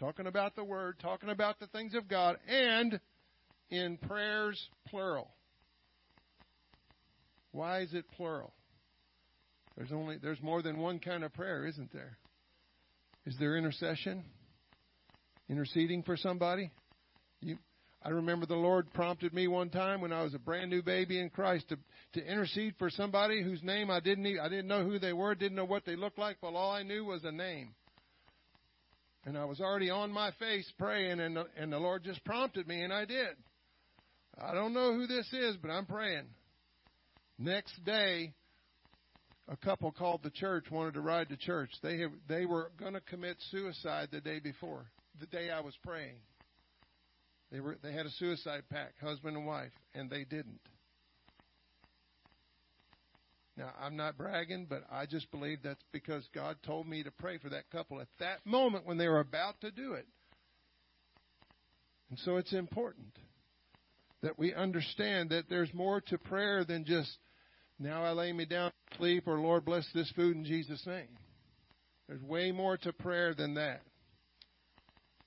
[0.00, 2.98] talking about the word, talking about the things of God, and
[3.68, 4.58] in prayers
[4.88, 5.28] plural.
[7.52, 8.54] Why is it plural?
[9.76, 12.16] There's only there's more than one kind of prayer, isn't there?
[13.26, 14.24] Is there intercession?
[15.50, 16.70] interceding for somebody.
[17.40, 17.58] You,
[18.02, 21.20] I remember the Lord prompted me one time when I was a brand new baby
[21.20, 21.78] in Christ to
[22.14, 25.34] to intercede for somebody whose name I didn't even, I didn't know who they were,
[25.34, 27.74] didn't know what they looked like, but all I knew was a name.
[29.24, 32.66] And I was already on my face praying, and the, and the Lord just prompted
[32.66, 33.36] me, and I did.
[34.40, 36.26] I don't know who this is, but I'm praying.
[37.38, 38.32] Next day,
[39.48, 41.70] a couple called the church wanted to ride to church.
[41.82, 44.86] They have, they were going to commit suicide the day before
[45.20, 46.16] the day I was praying.
[47.50, 50.60] They were they had a suicide pact, husband and wife, and they didn't.
[53.58, 57.38] Now, I'm not bragging, but I just believe that's because God told me to pray
[57.38, 60.06] for that couple at that moment when they were about to do it.
[62.08, 63.18] And so it's important
[64.22, 67.10] that we understand that there's more to prayer than just,
[67.80, 71.08] now I lay me down to sleep, or Lord bless this food in Jesus' name.
[72.08, 73.82] There's way more to prayer than that.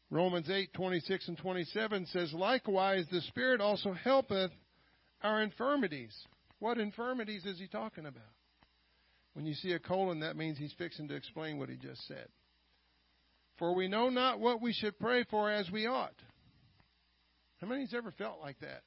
[0.10, 4.52] Romans 8, 26 and 27 says, Likewise, the Spirit also helpeth
[5.22, 6.16] our infirmities.
[6.62, 8.22] What infirmities is he talking about?
[9.34, 12.28] When you see a colon, that means he's fixing to explain what he just said.
[13.58, 16.14] For we know not what we should pray for as we ought.
[17.60, 18.84] How many's ever felt like that?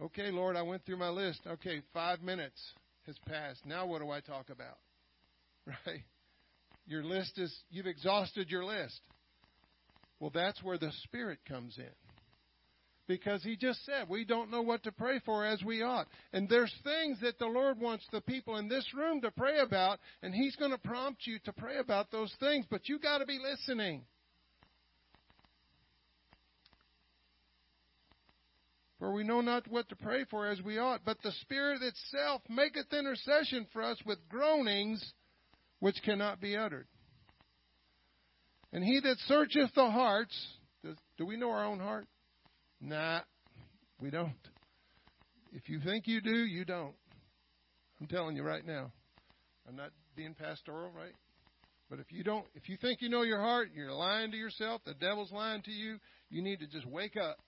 [0.00, 1.40] Okay, Lord, I went through my list.
[1.44, 2.62] Okay, five minutes
[3.06, 3.66] has passed.
[3.66, 4.78] Now what do I talk about?
[5.84, 6.04] Right?
[6.86, 9.00] Your list is, you've exhausted your list.
[10.20, 12.05] Well, that's where the Spirit comes in.
[13.08, 16.08] Because he just said, we don't know what to pray for as we ought.
[16.32, 20.00] And there's things that the Lord wants the people in this room to pray about,
[20.22, 23.26] and he's going to prompt you to pray about those things, but you got to
[23.26, 24.02] be listening.
[28.98, 32.42] For we know not what to pray for as we ought, but the Spirit itself
[32.48, 35.12] maketh intercession for us with groanings
[35.78, 36.88] which cannot be uttered.
[38.72, 40.34] And he that searcheth the hearts,
[41.18, 42.06] do we know our own heart?
[42.80, 43.20] Nah,
[44.00, 44.32] we don't.
[45.52, 46.94] If you think you do, you don't.
[48.00, 48.92] I'm telling you right now.
[49.68, 51.14] I'm not being pastoral, right?
[51.88, 54.82] But if you don't, if you think you know your heart, you're lying to yourself.
[54.84, 55.98] The devil's lying to you.
[56.30, 57.38] You need to just wake up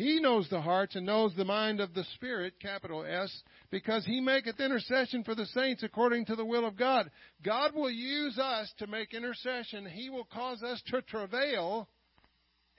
[0.00, 4.20] he knows the hearts and knows the mind of the Spirit, capital S, because he
[4.20, 7.10] maketh intercession for the saints according to the will of God.
[7.44, 9.86] God will use us to make intercession.
[9.86, 11.88] He will cause us to travail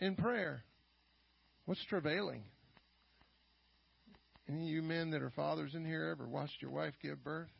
[0.01, 0.63] in prayer.
[1.65, 2.43] What's travailing?
[4.49, 7.51] Any of you men that are fathers in here ever watched your wife give birth?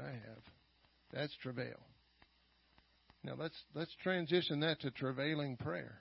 [0.00, 0.42] I have.
[1.12, 1.78] That's travail.
[3.22, 5.98] Now let's let's transition that to travailing prayer.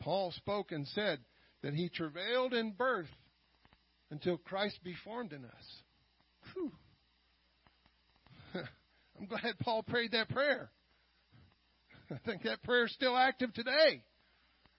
[0.00, 1.20] Paul spoke and said
[1.62, 3.08] that he travailed in birth
[4.10, 5.82] until Christ be formed in us.
[9.18, 10.70] I'm glad Paul prayed that prayer.
[12.10, 14.02] I think that prayer is still active today.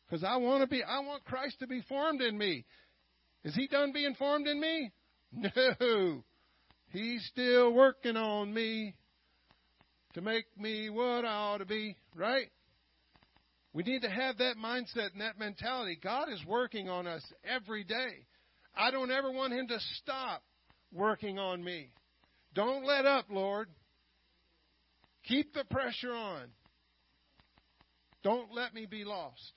[0.08, 2.66] Because I want to be I want Christ to be formed in me.
[3.44, 4.92] Is he done being formed in me?
[5.32, 6.24] No.
[6.92, 8.96] He's still working on me
[10.14, 12.48] to make me what I ought to be, right?
[13.74, 16.00] We need to have that mindset and that mentality.
[16.02, 18.26] God is working on us every day.
[18.76, 20.44] I don't ever want Him to stop
[20.94, 21.92] working on me.
[22.54, 23.68] Don't let up, Lord.
[25.26, 26.48] Keep the pressure on.
[28.28, 29.54] Don't let me be lost.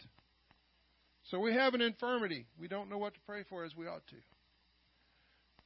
[1.25, 2.47] So we have an infirmity.
[2.57, 4.16] We don't know what to pray for as we ought to.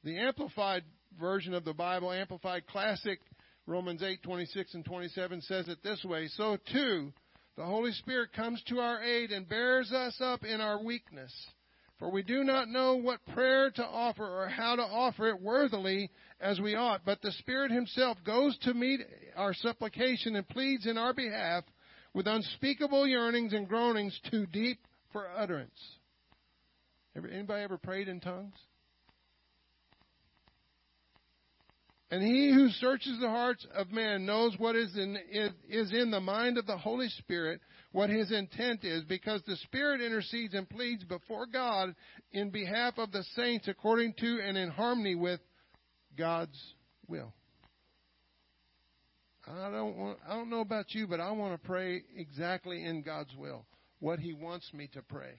[0.03, 0.81] The amplified
[1.19, 3.19] version of the Bible, amplified classic
[3.67, 6.29] Romans 8, 26 and 27 says it this way.
[6.29, 7.13] So too,
[7.55, 11.31] the Holy Spirit comes to our aid and bears us up in our weakness.
[11.99, 16.09] For we do not know what prayer to offer or how to offer it worthily
[16.41, 19.01] as we ought, but the Spirit Himself goes to meet
[19.35, 21.65] our supplication and pleads in our behalf
[22.15, 24.79] with unspeakable yearnings and groanings too deep
[25.11, 25.79] for utterance.
[27.15, 28.55] Ever, anybody ever prayed in tongues?
[32.09, 35.17] And he who searches the hearts of men knows what is in,
[35.67, 37.59] is in the mind of the Holy Spirit,
[37.91, 41.95] what his intent is, because the Spirit intercedes and pleads before God
[42.31, 45.41] in behalf of the saints according to and in harmony with
[46.17, 46.57] God's
[47.07, 47.33] will.
[49.47, 53.01] I don't want, I don't know about you, but I want to pray exactly in
[53.03, 53.65] God's will,
[53.99, 55.35] what He wants me to pray.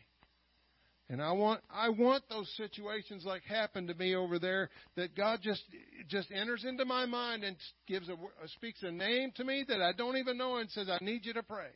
[1.08, 5.38] And I want I want those situations like happened to me over there that God
[5.40, 5.62] just
[6.08, 8.16] just enters into my mind and gives a
[8.56, 11.32] speaks a name to me that I don't even know and says I need you
[11.34, 11.68] to pray.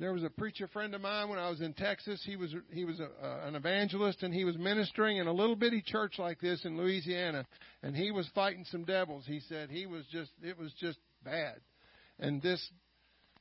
[0.00, 2.22] There was a preacher friend of mine when I was in Texas.
[2.24, 5.56] He was he was a, uh, an evangelist and he was ministering in a little
[5.56, 7.46] bitty church like this in Louisiana,
[7.82, 9.24] and he was fighting some devils.
[9.26, 11.60] He said he was just it was just bad,
[12.18, 12.66] and this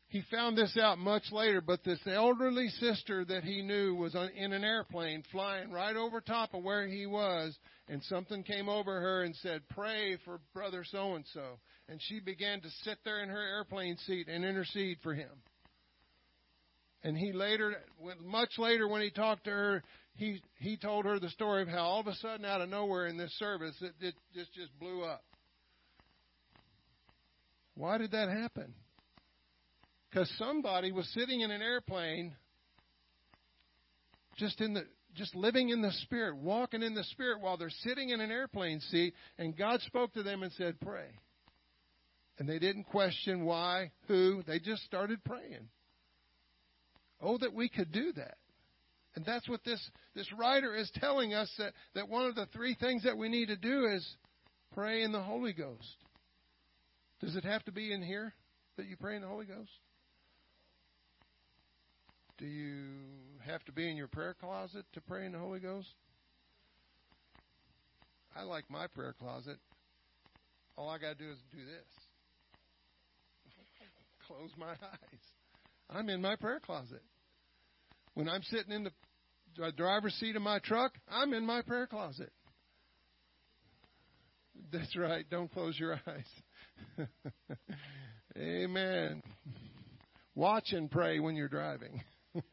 [0.10, 4.28] he found this out much later, but this elderly sister that he knew was on,
[4.30, 7.58] in an airplane flying right over top of where he was,
[7.88, 11.60] and something came over her and said, Pray for brother so and so.
[11.88, 15.30] And she began to sit there in her airplane seat and intercede for him.
[17.04, 17.76] And he later,
[18.24, 19.84] much later, when he talked to her,
[20.16, 23.08] he he told her the story of how all of a sudden, out of nowhere,
[23.08, 25.24] in this service, it, it just just blew up.
[27.76, 28.74] Why did that happen?
[30.10, 32.36] Because somebody was sitting in an airplane
[34.38, 34.84] just in the
[35.16, 38.80] just living in the spirit, walking in the spirit while they're sitting in an airplane
[38.92, 41.08] seat, and God spoke to them and said, Pray.
[42.38, 45.68] And they didn't question why, who, they just started praying.
[47.22, 48.38] Oh, that we could do that.
[49.16, 49.82] And that's what this,
[50.16, 53.48] this writer is telling us that, that one of the three things that we need
[53.48, 54.08] to do is
[54.74, 55.98] pray in the Holy Ghost.
[57.20, 58.34] Does it have to be in here
[58.78, 59.72] that you pray in the Holy Ghost?
[62.38, 62.86] Do you
[63.46, 65.90] have to be in your prayer closet to pray in the Holy Ghost?
[68.34, 69.58] I like my prayer closet.
[70.78, 71.92] All I got to do is do this
[74.28, 75.39] close my eyes.
[75.90, 77.02] I'm in my prayer closet.
[78.14, 78.92] When I'm sitting in the
[79.72, 82.32] driver's seat of my truck, I'm in my prayer closet.
[84.72, 85.26] That's right.
[85.30, 87.08] Don't close your eyes.
[88.38, 89.22] Amen.
[90.36, 92.02] Watch and pray when you're driving.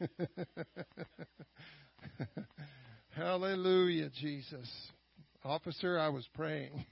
[3.11, 4.69] Hallelujah, Jesus.
[5.45, 6.85] Officer, I was praying.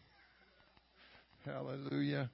[1.44, 2.30] Hallelujah.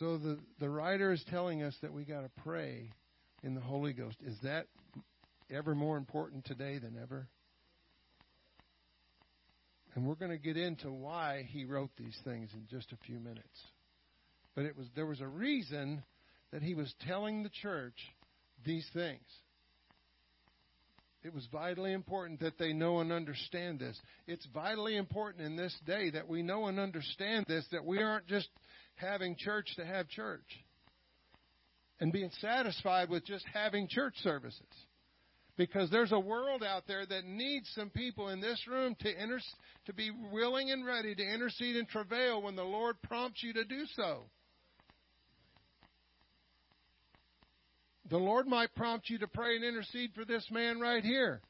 [0.00, 2.90] So the, the writer is telling us that we got to pray
[3.42, 4.16] in the Holy Ghost.
[4.26, 4.66] Is that
[5.50, 7.28] ever more important today than ever?
[9.94, 13.20] And we're going to get into why he wrote these things in just a few
[13.20, 13.60] minutes.
[14.56, 16.02] But it was there was a reason
[16.50, 17.96] that he was telling the church
[18.64, 19.20] these things.
[21.22, 24.00] It was vitally important that they know and understand this.
[24.26, 28.26] It's vitally important in this day that we know and understand this, that we aren't
[28.26, 28.48] just
[29.00, 30.64] having church to have church
[32.00, 34.62] and being satisfied with just having church services.
[35.56, 39.40] Because there's a world out there that needs some people in this room to, inter-
[39.86, 43.64] to be willing and ready to intercede and travail when the Lord prompts you to
[43.64, 44.22] do so.
[48.08, 51.42] The Lord might prompt you to pray and intercede for this man right here.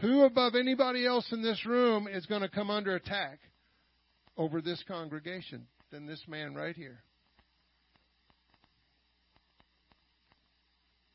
[0.00, 3.38] Who above anybody else in this room is going to come under attack
[4.36, 7.04] over this congregation than this man right here?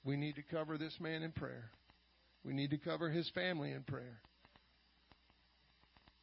[0.05, 1.69] We need to cover this man in prayer.
[2.45, 4.21] We need to cover his family in prayer.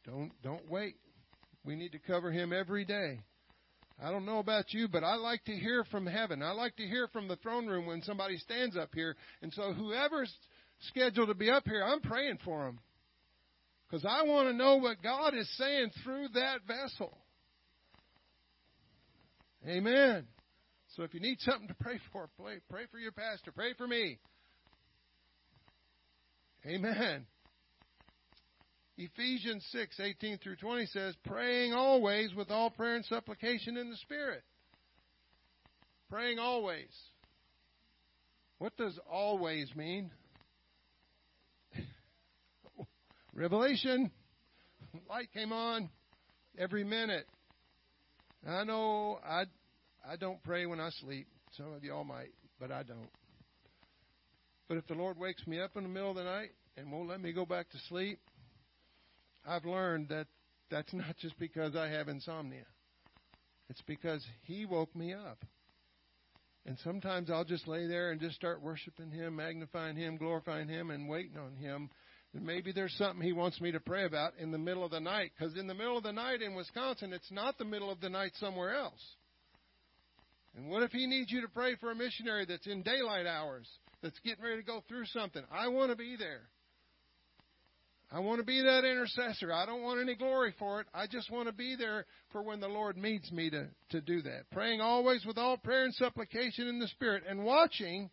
[0.05, 0.95] Don't don't wait.
[1.63, 3.19] We need to cover him every day.
[4.03, 6.41] I don't know about you, but I like to hear from heaven.
[6.41, 9.15] I like to hear from the throne room when somebody stands up here.
[9.43, 10.33] And so whoever's
[10.79, 12.79] scheduled to be up here, I'm praying for them.
[13.87, 17.17] Because I want to know what God is saying through that vessel.
[19.65, 20.25] Amen.
[20.95, 23.51] So if you need something to pray for, pray, pray for your pastor.
[23.51, 24.19] Pray for me.
[26.65, 27.25] Amen.
[28.97, 33.97] Ephesians 6, 18 through 20 says, praying always with all prayer and supplication in the
[33.97, 34.43] Spirit.
[36.09, 36.89] Praying always.
[38.57, 40.09] What does always mean?
[43.35, 44.09] Revelation.
[45.07, 45.89] Light came on
[46.57, 47.27] every minute.
[48.47, 49.43] I know I
[50.09, 51.27] I don't pray when I sleep.
[51.57, 53.09] Some of y'all might, but I don't.
[54.67, 57.09] But if the Lord wakes me up in the middle of the night and won't
[57.09, 58.19] let me go back to sleep,
[59.45, 60.27] I've learned that
[60.69, 62.65] that's not just because I have insomnia.
[63.69, 65.43] It's because He woke me up.
[66.65, 70.91] And sometimes I'll just lay there and just start worshiping Him, magnifying Him, glorifying Him,
[70.91, 71.89] and waiting on Him.
[72.37, 74.99] And maybe there's something He wants me to pray about in the middle of the
[74.99, 75.31] night.
[75.35, 78.09] Because in the middle of the night in Wisconsin, it's not the middle of the
[78.09, 79.03] night somewhere else.
[80.55, 83.67] And what if He needs you to pray for a missionary that's in daylight hours,
[84.03, 85.41] that's getting ready to go through something?
[85.51, 86.41] I want to be there.
[88.11, 89.51] I want to be that intercessor.
[89.51, 90.87] I don't want any glory for it.
[90.93, 94.21] I just want to be there for when the Lord needs me to, to do
[94.21, 94.43] that.
[94.51, 98.11] Praying always with all prayer and supplication in the Spirit, and watching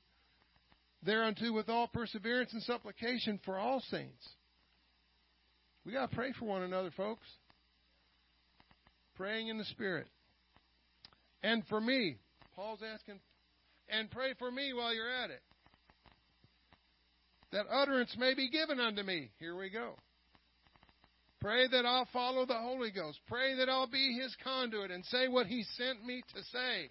[1.05, 4.29] thereunto with all perseverance and supplication for all saints.
[5.85, 7.27] We got to pray for one another, folks.
[9.17, 10.09] Praying in the Spirit.
[11.43, 12.17] And for me,
[12.57, 13.21] Paul's asking,
[13.89, 15.43] and pray for me while you're at it
[17.55, 19.31] that utterance may be given unto me.
[19.39, 19.95] Here we go.
[21.41, 23.21] Pray that I'll follow the Holy Ghost.
[23.29, 26.91] Pray that I'll be his conduit and say what he sent me to say.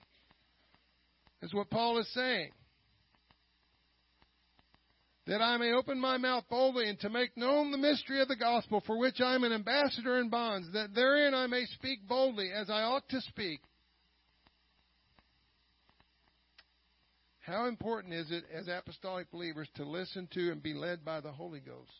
[1.41, 2.51] Is what Paul is saying.
[5.25, 8.35] That I may open my mouth boldly and to make known the mystery of the
[8.35, 12.51] gospel for which I am an ambassador in bonds, that therein I may speak boldly
[12.51, 13.61] as I ought to speak
[17.43, 21.31] How important is it as apostolic believers to listen to and be led by the
[21.31, 21.91] Holy Ghost?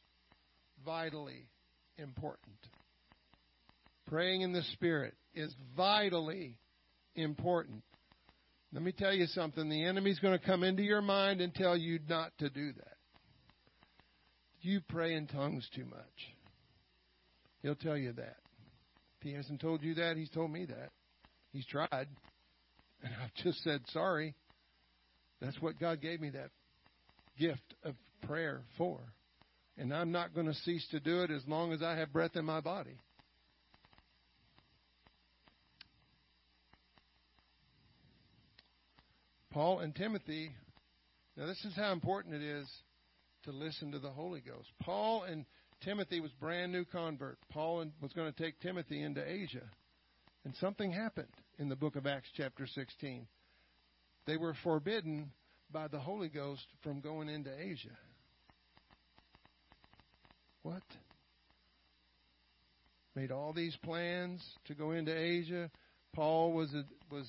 [0.86, 1.49] Vitally
[1.97, 2.55] important.
[4.07, 6.57] Praying in the Spirit is vitally
[7.15, 7.84] important.
[8.71, 9.67] Let me tell you something.
[9.67, 12.92] The enemy's going to come into your mind and tell you not to do that.
[14.64, 15.99] You pray in tongues too much.
[17.61, 18.38] He'll tell you that.
[19.20, 20.89] If he hasn't told you that, he's told me that.
[21.51, 22.07] He's tried.
[23.05, 24.34] And I've just said sorry.
[25.41, 26.51] That's what God gave me that
[27.38, 29.01] gift of prayer for.
[29.78, 32.38] And I'm not going to cease to do it as long as I have breath
[32.38, 32.97] in my body.
[39.51, 40.51] Paul and Timothy,
[41.36, 42.70] now this is how important it is
[43.43, 44.69] to listen to the Holy Ghost.
[44.81, 45.45] Paul and
[45.83, 47.37] Timothy was brand new convert.
[47.49, 49.63] Paul was going to take Timothy into Asia.
[50.45, 51.27] And something happened
[51.57, 53.27] in the book of Acts chapter 16
[54.25, 55.31] they were forbidden
[55.71, 57.97] by the Holy Ghost from going into Asia.
[60.61, 60.83] What?
[63.15, 65.69] Made all these plans to go into Asia.
[66.13, 67.27] Paul was a, was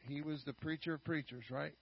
[0.00, 1.72] he was the preacher of preachers, right?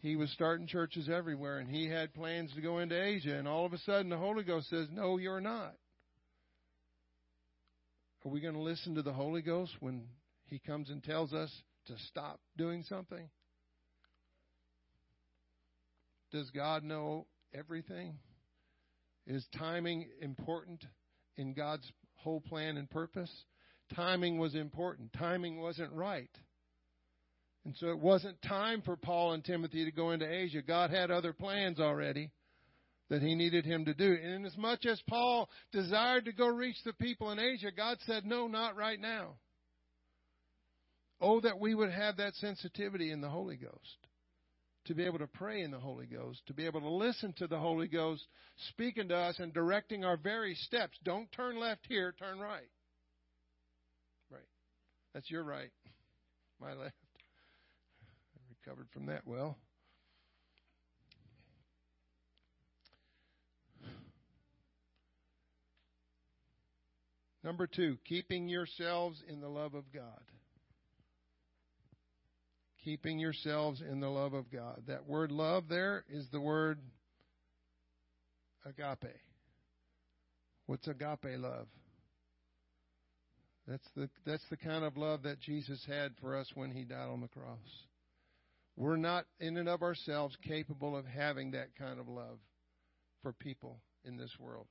[0.00, 3.36] He was starting churches everywhere, and he had plans to go into Asia.
[3.36, 5.76] And all of a sudden, the Holy Ghost says, "No, you're not."
[8.24, 10.08] Are we going to listen to the Holy Ghost when
[10.46, 11.50] He comes and tells us
[11.86, 13.28] to stop doing something?
[16.30, 18.18] Does God know everything?
[19.26, 20.84] Is timing important
[21.36, 23.30] in God's whole plan and purpose?
[23.94, 25.12] Timing was important.
[25.12, 26.30] Timing wasn't right.
[27.64, 30.62] And so it wasn't time for Paul and Timothy to go into Asia.
[30.62, 32.30] God had other plans already
[33.10, 34.16] that he needed him to do.
[34.22, 38.24] And as much as Paul desired to go reach the people in Asia, God said,
[38.24, 39.34] no, not right now.
[41.20, 44.06] Oh, that we would have that sensitivity in the Holy Ghost
[44.86, 47.46] to be able to pray in the Holy Ghost, to be able to listen to
[47.46, 48.24] the Holy Ghost
[48.70, 50.96] speaking to us and directing our very steps.
[51.04, 52.70] Don't turn left here, turn right.
[54.30, 54.40] Right.
[55.12, 55.70] That's your right.
[56.58, 56.94] My left.
[58.70, 59.58] Recovered from that well.
[67.42, 70.20] Number two, keeping yourselves in the love of God
[72.84, 74.82] keeping yourselves in the love of God.
[74.86, 76.78] That word love there is the word
[78.64, 79.16] agape.
[80.64, 81.66] What's agape love?
[83.68, 87.08] That's the that's the kind of love that Jesus had for us when he died
[87.08, 87.58] on the cross.
[88.76, 92.38] We're not in and of ourselves capable of having that kind of love
[93.22, 94.66] for people in this world.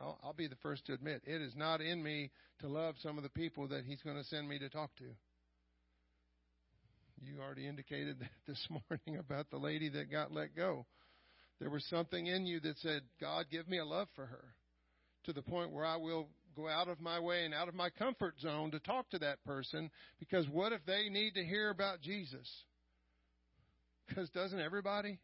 [0.00, 2.30] I'll, I'll be the first to admit it is not in me
[2.60, 5.04] to love some of the people that he's going to send me to talk to.
[7.22, 10.86] You already indicated that this morning about the lady that got let go.
[11.60, 14.54] There was something in you that said, God, give me a love for her
[15.24, 17.90] to the point where I will go out of my way and out of my
[17.90, 22.00] comfort zone to talk to that person because what if they need to hear about
[22.00, 22.48] Jesus?
[24.10, 25.18] Because doesn't everybody?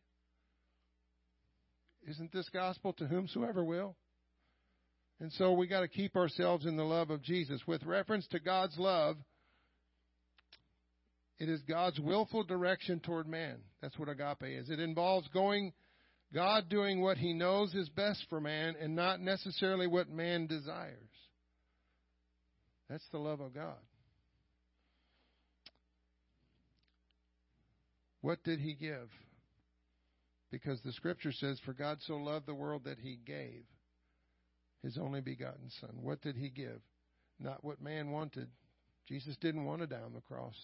[2.08, 3.96] Isn't this gospel to whomsoever will?
[5.20, 7.60] And so we got to keep ourselves in the love of Jesus.
[7.66, 9.16] With reference to God's love,
[11.38, 13.58] It is God's willful direction toward man.
[13.82, 14.70] That's what agape is.
[14.70, 15.72] It involves going,
[16.32, 21.10] God doing what he knows is best for man and not necessarily what man desires.
[22.88, 23.76] That's the love of God.
[28.26, 29.08] What did he give?
[30.50, 33.62] Because the scripture says, For God so loved the world that he gave
[34.82, 35.90] his only begotten Son.
[36.02, 36.80] What did he give?
[37.38, 38.48] Not what man wanted.
[39.06, 40.56] Jesus didn't want to die on the cross.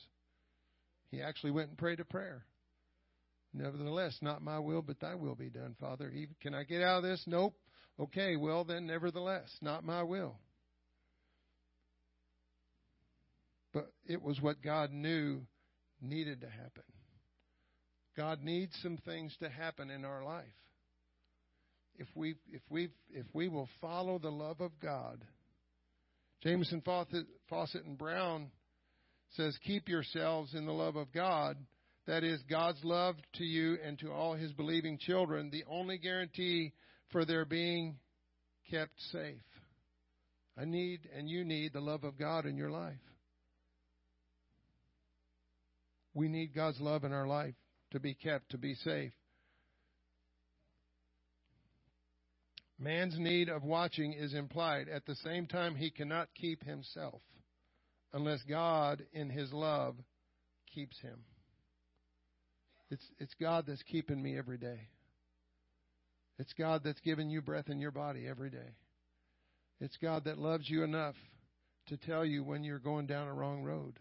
[1.12, 2.46] He actually went and prayed a prayer.
[3.54, 6.12] Nevertheless, not my will, but thy will be done, Father.
[6.40, 7.22] Can I get out of this?
[7.28, 7.54] Nope.
[8.00, 10.34] Okay, well, then, nevertheless, not my will.
[13.72, 15.42] But it was what God knew
[16.00, 16.82] needed to happen.
[18.16, 20.44] God needs some things to happen in our life.
[21.96, 25.24] If we if we if we will follow the love of God,
[26.42, 28.50] Jamieson Fausset, Fausset and Brown
[29.36, 31.56] says, "Keep yourselves in the love of God."
[32.06, 36.72] That is God's love to you and to all His believing children, the only guarantee
[37.10, 37.96] for their being
[38.70, 39.44] kept safe.
[40.58, 42.98] I need and you need the love of God in your life.
[46.14, 47.54] We need God's love in our life
[47.92, 49.12] to be kept, to be safe.
[52.78, 54.88] Man's need of watching is implied.
[54.88, 57.22] At the same time, he cannot keep himself
[58.12, 59.94] unless God, in his love,
[60.74, 61.20] keeps him.
[62.90, 64.88] It's, it's God that's keeping me every day.
[66.38, 68.76] It's God that's giving you breath in your body every day.
[69.80, 71.14] It's God that loves you enough
[71.88, 73.98] to tell you when you're going down a wrong road.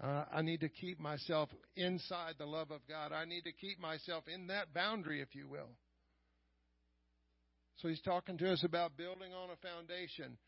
[0.00, 3.12] Uh, I need to keep myself inside the love of God.
[3.12, 5.70] I need to keep myself in that boundary, if you will.
[7.76, 10.38] So he's talking to us about building on a foundation,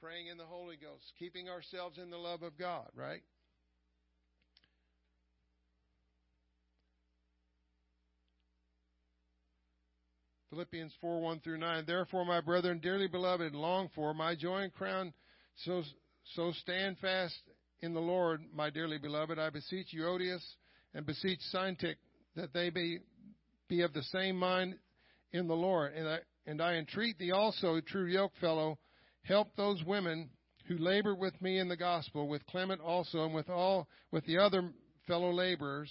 [0.00, 3.22] praying in the Holy Ghost, keeping ourselves in the love of God, right?
[10.50, 11.84] Philippians 4 1 through 9.
[11.86, 15.12] Therefore, my brethren, dearly beloved, long for, my joy and crown,
[15.64, 15.82] so,
[16.34, 17.38] so stand fast
[17.80, 20.42] in the Lord, my dearly beloved, I beseech Euodias
[20.94, 21.96] and beseech Syntyche
[22.36, 22.98] that they be,
[23.68, 24.76] be of the same mind
[25.32, 25.94] in the Lord.
[25.94, 28.78] And I, and I entreat thee also, true yoke fellow,
[29.22, 30.30] help those women
[30.66, 34.38] who labor with me in the gospel, with Clement also, and with all with the
[34.38, 34.70] other
[35.06, 35.90] fellow laborers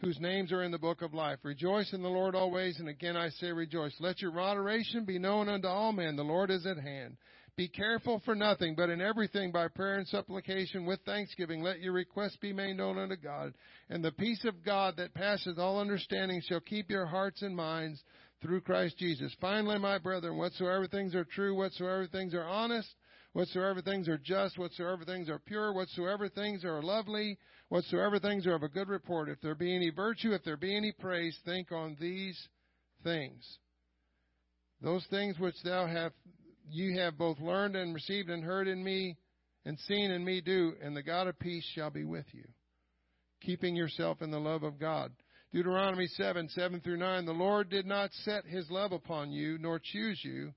[0.00, 1.38] whose names are in the book of life.
[1.42, 3.94] Rejoice in the Lord always, and again I say rejoice.
[3.98, 6.16] Let your moderation be known unto all men.
[6.16, 7.16] The Lord is at hand.
[7.58, 11.92] Be careful for nothing, but in everything by prayer and supplication with thanksgiving let your
[11.92, 13.52] requests be made known unto God.
[13.90, 18.00] And the peace of God that passeth all understanding shall keep your hearts and minds
[18.40, 19.34] through Christ Jesus.
[19.40, 22.94] Finally, my brethren, whatsoever things are true, whatsoever things are honest,
[23.32, 27.36] whatsoever things are just, whatsoever things are pure, whatsoever things are lovely,
[27.70, 30.76] whatsoever things are of a good report, if there be any virtue, if there be
[30.76, 32.40] any praise, think on these
[33.02, 33.58] things.
[34.80, 36.14] Those things which thou hast
[36.70, 39.16] you have both learned and received and heard in me
[39.64, 42.44] and seen in me do, and the God of peace shall be with you.
[43.42, 45.12] Keeping yourself in the love of God.
[45.52, 47.24] Deuteronomy 7, 7 through 9.
[47.24, 50.52] The Lord did not set his love upon you, nor choose you,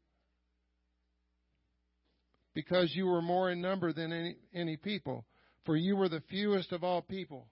[2.53, 5.25] because you were more in number than any, any people,
[5.65, 7.47] for you were the fewest of all people.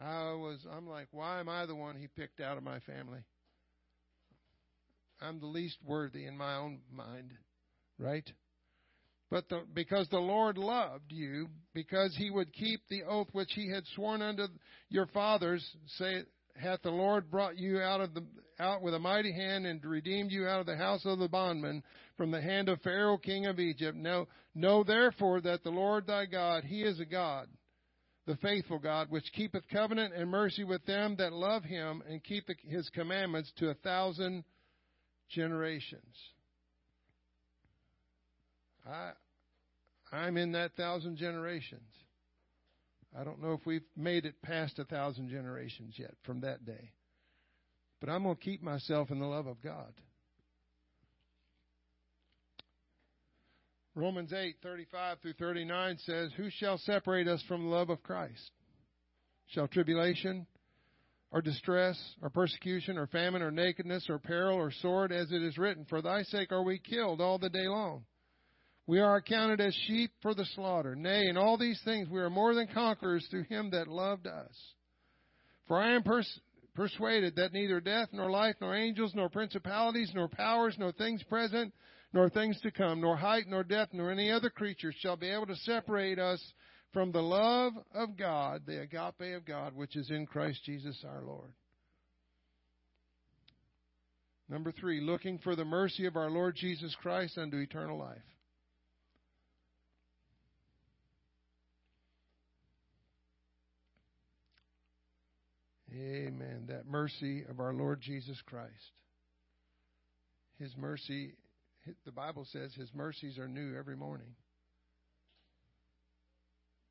[0.00, 3.20] I was, I'm like, why am I the one he picked out of my family?
[5.20, 7.32] I'm the least worthy in my own mind
[7.98, 8.30] right?
[9.30, 13.70] But the, because the Lord loved you, because he would keep the oath which he
[13.70, 14.46] had sworn unto
[14.88, 15.64] your fathers,
[15.98, 16.22] say,
[16.56, 18.24] hath the Lord brought you out of the
[18.58, 21.82] out with a mighty hand and redeemed you out of the house of the bondman
[22.16, 23.96] from the hand of Pharaoh king of Egypt.
[23.96, 27.46] Now know therefore that the Lord thy God, he is a God,
[28.26, 32.48] the faithful God, which keepeth covenant and mercy with them that love him and keep
[32.66, 34.42] his commandments to a thousand
[35.30, 36.16] generations.
[38.88, 39.12] I,
[40.12, 41.82] I'm in that thousand generations.
[43.18, 46.92] I don't know if we've made it past a thousand generations yet from that day.
[48.00, 49.92] But I'm going to keep myself in the love of God.
[53.94, 58.52] Romans 8:35 through 39 says, "Who shall separate us from the love of Christ?
[59.48, 60.46] Shall tribulation
[61.32, 65.58] or distress or persecution or famine or nakedness or peril or sword as it is
[65.58, 68.04] written, for thy sake are we killed all the day long?"
[68.88, 70.96] We are accounted as sheep for the slaughter.
[70.96, 74.50] Nay, in all these things we are more than conquerors through him that loved us.
[75.66, 76.40] For I am pers-
[76.74, 81.74] persuaded that neither death, nor life, nor angels, nor principalities, nor powers, nor things present,
[82.14, 85.46] nor things to come, nor height, nor depth, nor any other creature shall be able
[85.46, 86.42] to separate us
[86.94, 91.22] from the love of God, the agape of God, which is in Christ Jesus our
[91.22, 91.52] Lord.
[94.48, 98.16] Number three, looking for the mercy of our Lord Jesus Christ unto eternal life.
[105.98, 106.66] Amen.
[106.68, 108.92] That mercy of our Lord Jesus Christ.
[110.58, 111.34] His mercy,
[112.04, 114.34] the Bible says His mercies are new every morning.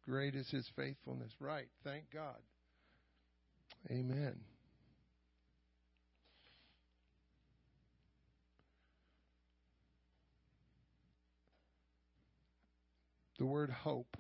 [0.05, 1.32] Great is His faithfulness.
[1.39, 1.68] Right.
[1.84, 2.38] Thank God.
[3.89, 4.36] Amen.
[13.38, 14.18] The word hope,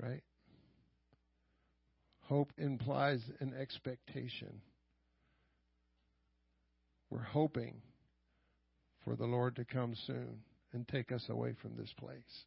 [0.00, 0.22] right?
[2.34, 4.60] Hope implies an expectation.
[7.08, 7.80] We're hoping
[9.04, 10.40] for the Lord to come soon
[10.72, 12.44] and take us away from this place.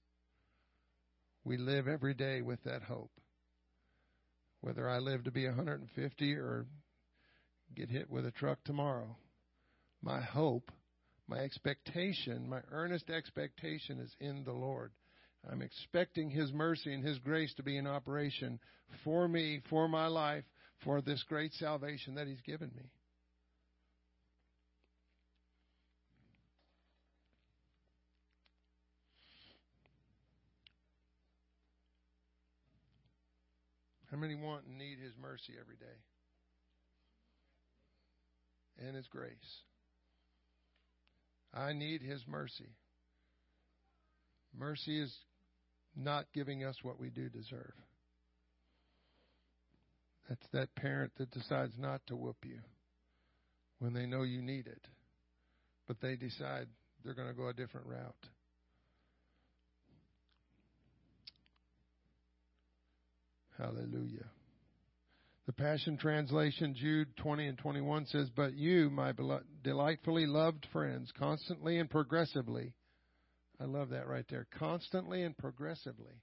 [1.46, 3.14] We live every day with that hope.
[4.60, 6.66] Whether I live to be 150 or
[7.74, 9.16] get hit with a truck tomorrow,
[10.02, 10.70] my hope,
[11.30, 14.92] my expectation, my earnest expectation is in the Lord.
[15.50, 18.60] I'm expecting His mercy and His grace to be in operation
[19.04, 20.44] for me, for my life,
[20.84, 22.90] for this great salvation that He's given me.
[34.12, 35.86] How many want and need His mercy every day?
[38.86, 39.32] And His grace.
[41.54, 42.70] I need His mercy.
[44.58, 45.14] Mercy is
[45.98, 47.74] not giving us what we do deserve.
[50.30, 52.60] That's that parent that decides not to whoop you
[53.80, 54.82] when they know you need it,
[55.88, 56.68] but they decide
[57.04, 58.16] they're going to go a different route.
[63.58, 64.26] Hallelujah.
[65.48, 69.14] The Passion Translation, Jude 20 and 21 says, But you, my
[69.64, 72.74] delightfully loved friends, constantly and progressively,
[73.60, 76.22] I love that right there, constantly and progressively,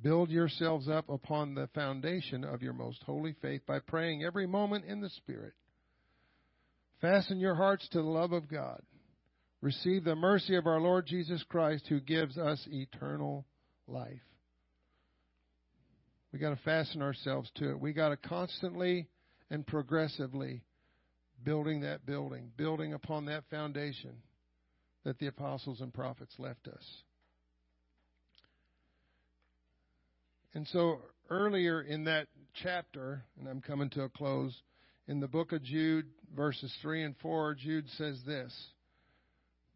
[0.00, 4.86] build yourselves up upon the foundation of your most holy faith by praying every moment
[4.86, 5.52] in the Spirit.
[7.00, 8.80] Fasten your hearts to the love of God.
[9.60, 13.44] Receive the mercy of our Lord Jesus Christ who gives us eternal
[13.86, 14.22] life.
[16.32, 17.80] We got to fasten ourselves to it.
[17.80, 19.08] We got to constantly
[19.50, 20.62] and progressively
[21.44, 24.14] building that building, building upon that foundation
[25.04, 26.84] that the apostles and prophets left us.
[30.54, 31.00] And so
[31.30, 32.28] earlier in that
[32.62, 34.54] chapter, and I'm coming to a close,
[35.08, 38.52] in the book of Jude, verses 3 and 4, Jude says this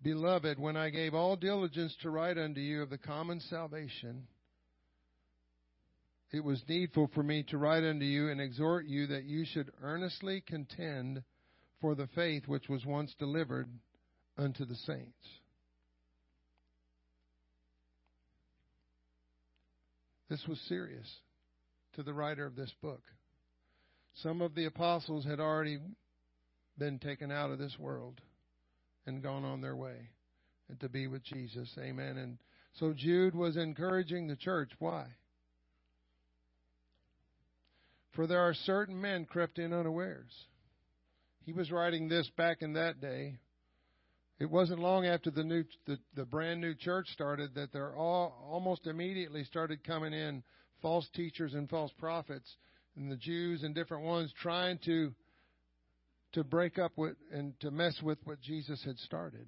[0.03, 4.27] Beloved, when I gave all diligence to write unto you of the common salvation,
[6.33, 9.73] it was needful for me to write unto you and exhort you that you should
[9.83, 11.23] earnestly contend
[11.81, 13.69] for the faith which was once delivered
[14.39, 15.27] unto the saints.
[20.29, 21.07] This was serious
[21.95, 23.03] to the writer of this book.
[24.23, 25.79] Some of the apostles had already
[26.79, 28.21] been taken out of this world
[29.07, 30.11] and gone on their way
[30.69, 31.71] and to be with Jesus.
[31.79, 32.17] Amen.
[32.17, 32.39] And
[32.75, 34.71] so Jude was encouraging the church.
[34.79, 35.07] Why?
[38.15, 40.33] For there are certain men crept in unawares.
[41.45, 43.39] He was writing this back in that day.
[44.39, 48.47] It wasn't long after the new the, the brand new church started that there all
[48.51, 50.43] almost immediately started coming in
[50.83, 52.57] false teachers and false prophets
[52.97, 55.15] and the Jews and different ones trying to
[56.33, 59.47] to break up with and to mess with what Jesus had started.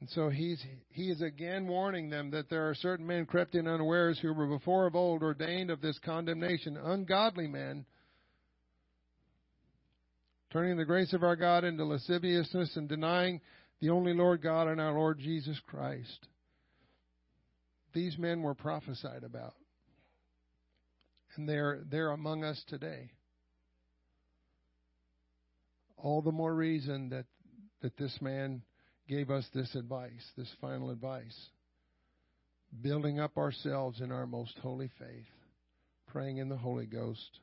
[0.00, 3.66] And so he's he is again warning them that there are certain men crept in
[3.66, 7.84] unawares who were before of old ordained of this condemnation, ungodly men,
[10.50, 13.40] turning the grace of our God into lasciviousness and denying
[13.80, 16.26] the only Lord God and our Lord Jesus Christ.
[17.92, 19.54] These men were prophesied about.
[21.36, 23.10] And they're they're among us today.
[25.96, 27.26] All the more reason that
[27.80, 28.62] that this man
[29.08, 31.36] gave us this advice, this final advice.
[32.82, 35.26] Building up ourselves in our most holy faith,
[36.06, 37.40] praying in the Holy Ghost,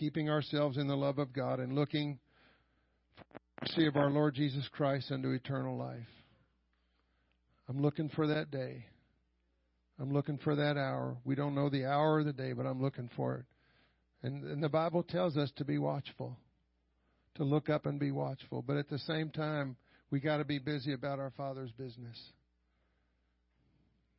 [0.00, 2.18] keeping ourselves in the love of God, and looking
[3.16, 6.08] for the mercy of our Lord Jesus Christ unto eternal life.
[7.68, 8.86] I'm looking for that day.
[10.00, 11.18] I'm looking for that hour.
[11.26, 13.44] We don't know the hour or the day, but I'm looking for it.
[14.22, 16.38] And, and the Bible tells us to be watchful
[17.34, 18.62] to look up and be watchful.
[18.66, 19.76] But at the same time,
[20.10, 22.18] We got to be busy about our Father's business.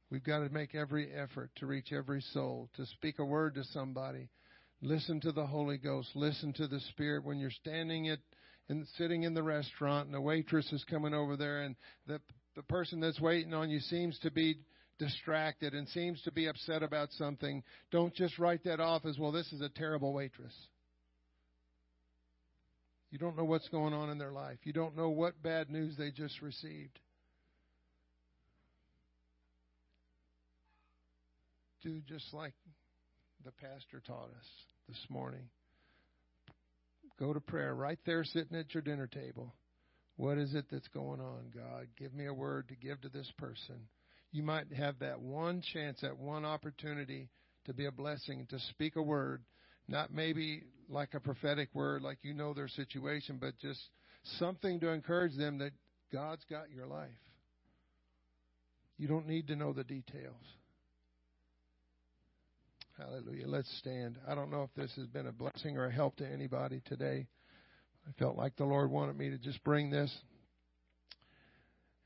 [0.09, 3.63] We've got to make every effort to reach every soul, to speak a word to
[3.65, 4.29] somebody.
[4.81, 6.09] Listen to the Holy Ghost.
[6.15, 8.19] Listen to the Spirit when you're standing at
[8.69, 11.75] and sitting in the restaurant and the waitress is coming over there and
[12.07, 12.19] the
[12.55, 14.57] the person that's waiting on you seems to be
[14.99, 19.31] distracted and seems to be upset about something, don't just write that off as, well,
[19.31, 20.53] this is a terrible waitress.
[23.09, 24.59] You don't know what's going on in their life.
[24.63, 26.99] You don't know what bad news they just received.
[31.83, 32.53] Do just like
[33.43, 34.47] the pastor taught us
[34.87, 35.49] this morning.
[37.19, 39.53] Go to prayer right there sitting at your dinner table.
[40.17, 41.87] What is it that's going on, God?
[41.97, 43.87] Give me a word to give to this person.
[44.31, 47.29] You might have that one chance, that one opportunity
[47.65, 49.43] to be a blessing, to speak a word,
[49.87, 53.79] not maybe like a prophetic word, like you know their situation, but just
[54.39, 55.71] something to encourage them that
[56.11, 57.09] God's got your life.
[58.97, 60.35] You don't need to know the details.
[62.97, 63.47] Hallelujah.
[63.47, 64.17] Let's stand.
[64.27, 67.27] I don't know if this has been a blessing or a help to anybody today.
[68.07, 70.15] I felt like the Lord wanted me to just bring this.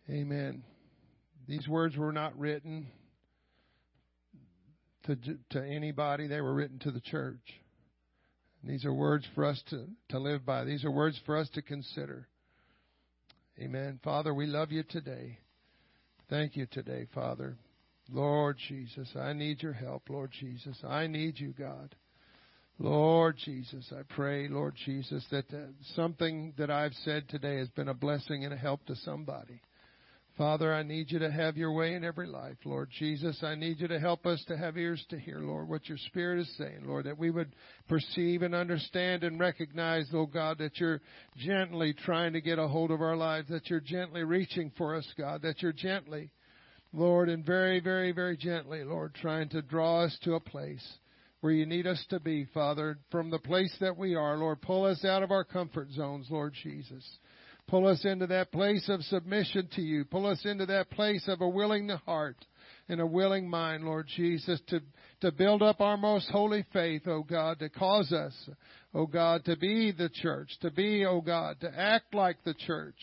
[0.09, 0.63] Amen.
[1.47, 2.88] These words were not written
[5.05, 5.17] to,
[5.51, 7.39] to anybody, they were written to the church.
[8.63, 10.63] These are words for us to, to live by.
[10.63, 12.27] These are words for us to consider.
[13.59, 13.99] Amen.
[14.03, 15.38] Father, we love you today.
[16.29, 17.57] Thank you today, Father.
[18.12, 20.78] Lord Jesus, I need your help, Lord Jesus.
[20.84, 21.95] I need you, God.
[22.78, 27.88] Lord Jesus, I pray, Lord Jesus, that uh, something that I've said today has been
[27.88, 29.62] a blessing and a help to somebody.
[30.38, 33.41] Father, I need you to have your way in every life, Lord Jesus.
[33.41, 36.41] I need you to help us to have ears to hear, Lord, what your Spirit
[36.41, 37.56] is saying, Lord, that we would
[37.88, 40.99] perceive and understand and recognize, oh God, that you're
[41.38, 45.08] gently trying to get a hold of our lives, that you're gently reaching for us,
[45.18, 46.30] God, that you're gently,
[46.93, 50.86] Lord, and very, very, very gently, Lord, trying to draw us to a place
[51.41, 54.38] where you need us to be, Father, from the place that we are.
[54.38, 57.03] Lord, pull us out of our comfort zones, Lord Jesus.
[57.67, 60.05] Pull us into that place of submission to you.
[60.05, 62.38] Pull us into that place of a willing heart
[62.88, 64.81] and a willing mind, Lord Jesus, to,
[65.21, 68.33] to build up our most holy faith, O God, to cause us,
[68.93, 72.95] O God, to be the church, to be, O God, to act like the church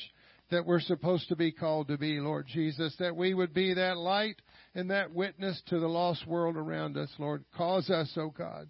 [0.53, 3.97] that we're supposed to be called to be, Lord Jesus, that we would be that
[3.97, 4.37] light
[4.75, 7.45] and that witness to the lost world around us, Lord.
[7.57, 8.69] Cause us, O oh God,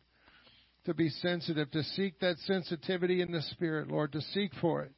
[0.86, 4.92] to be sensitive, to seek that sensitivity in the Spirit, Lord, to seek for it,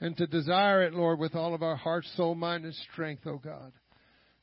[0.00, 3.32] and to desire it, Lord, with all of our heart, soul, mind, and strength, O
[3.32, 3.72] oh God.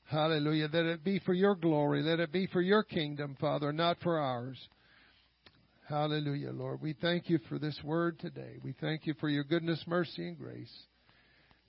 [0.06, 0.68] Hallelujah.
[0.68, 4.20] That it be for your glory, that it be for your kingdom, Father, not for
[4.20, 4.58] ours.
[5.88, 6.82] Hallelujah, Lord.
[6.82, 8.58] We thank you for this word today.
[8.64, 10.72] We thank you for your goodness, mercy, and grace.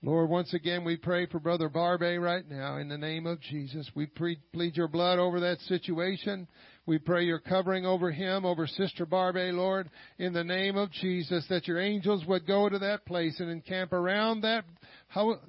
[0.05, 3.91] Lord, once again, we pray for Brother Barbe right now in the name of Jesus.
[3.95, 6.47] We plead your blood over that situation.
[6.85, 9.89] We pray your covering over him, over Sister Barbe, Lord,
[10.19, 13.95] in the name of Jesus, that your angels would go to that place and encamp
[13.95, 14.67] around that,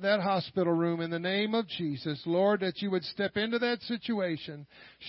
[0.02, 2.24] that hospital room in the name of Jesus.
[2.26, 4.66] Lord, that you would step into that situation.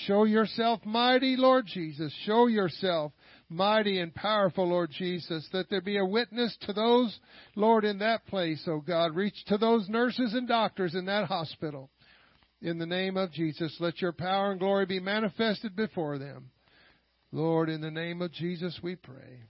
[0.08, 2.12] Show yourself mighty, Lord Jesus.
[2.24, 3.12] Show yourself
[3.48, 7.18] mighty and powerful, Lord Jesus, that there be a witness to those,
[7.54, 9.14] Lord, in that place, oh God.
[9.14, 11.90] Reach to those nurses and doctors in that hospital.
[12.62, 16.50] In the name of Jesus, let your power and glory be manifested before them.
[17.30, 19.42] Lord, in the name of Jesus, we pray.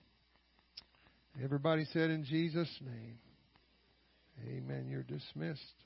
[1.42, 3.18] Everybody said in Jesus' name.
[4.47, 4.86] Amen.
[4.88, 5.72] You're dismissed.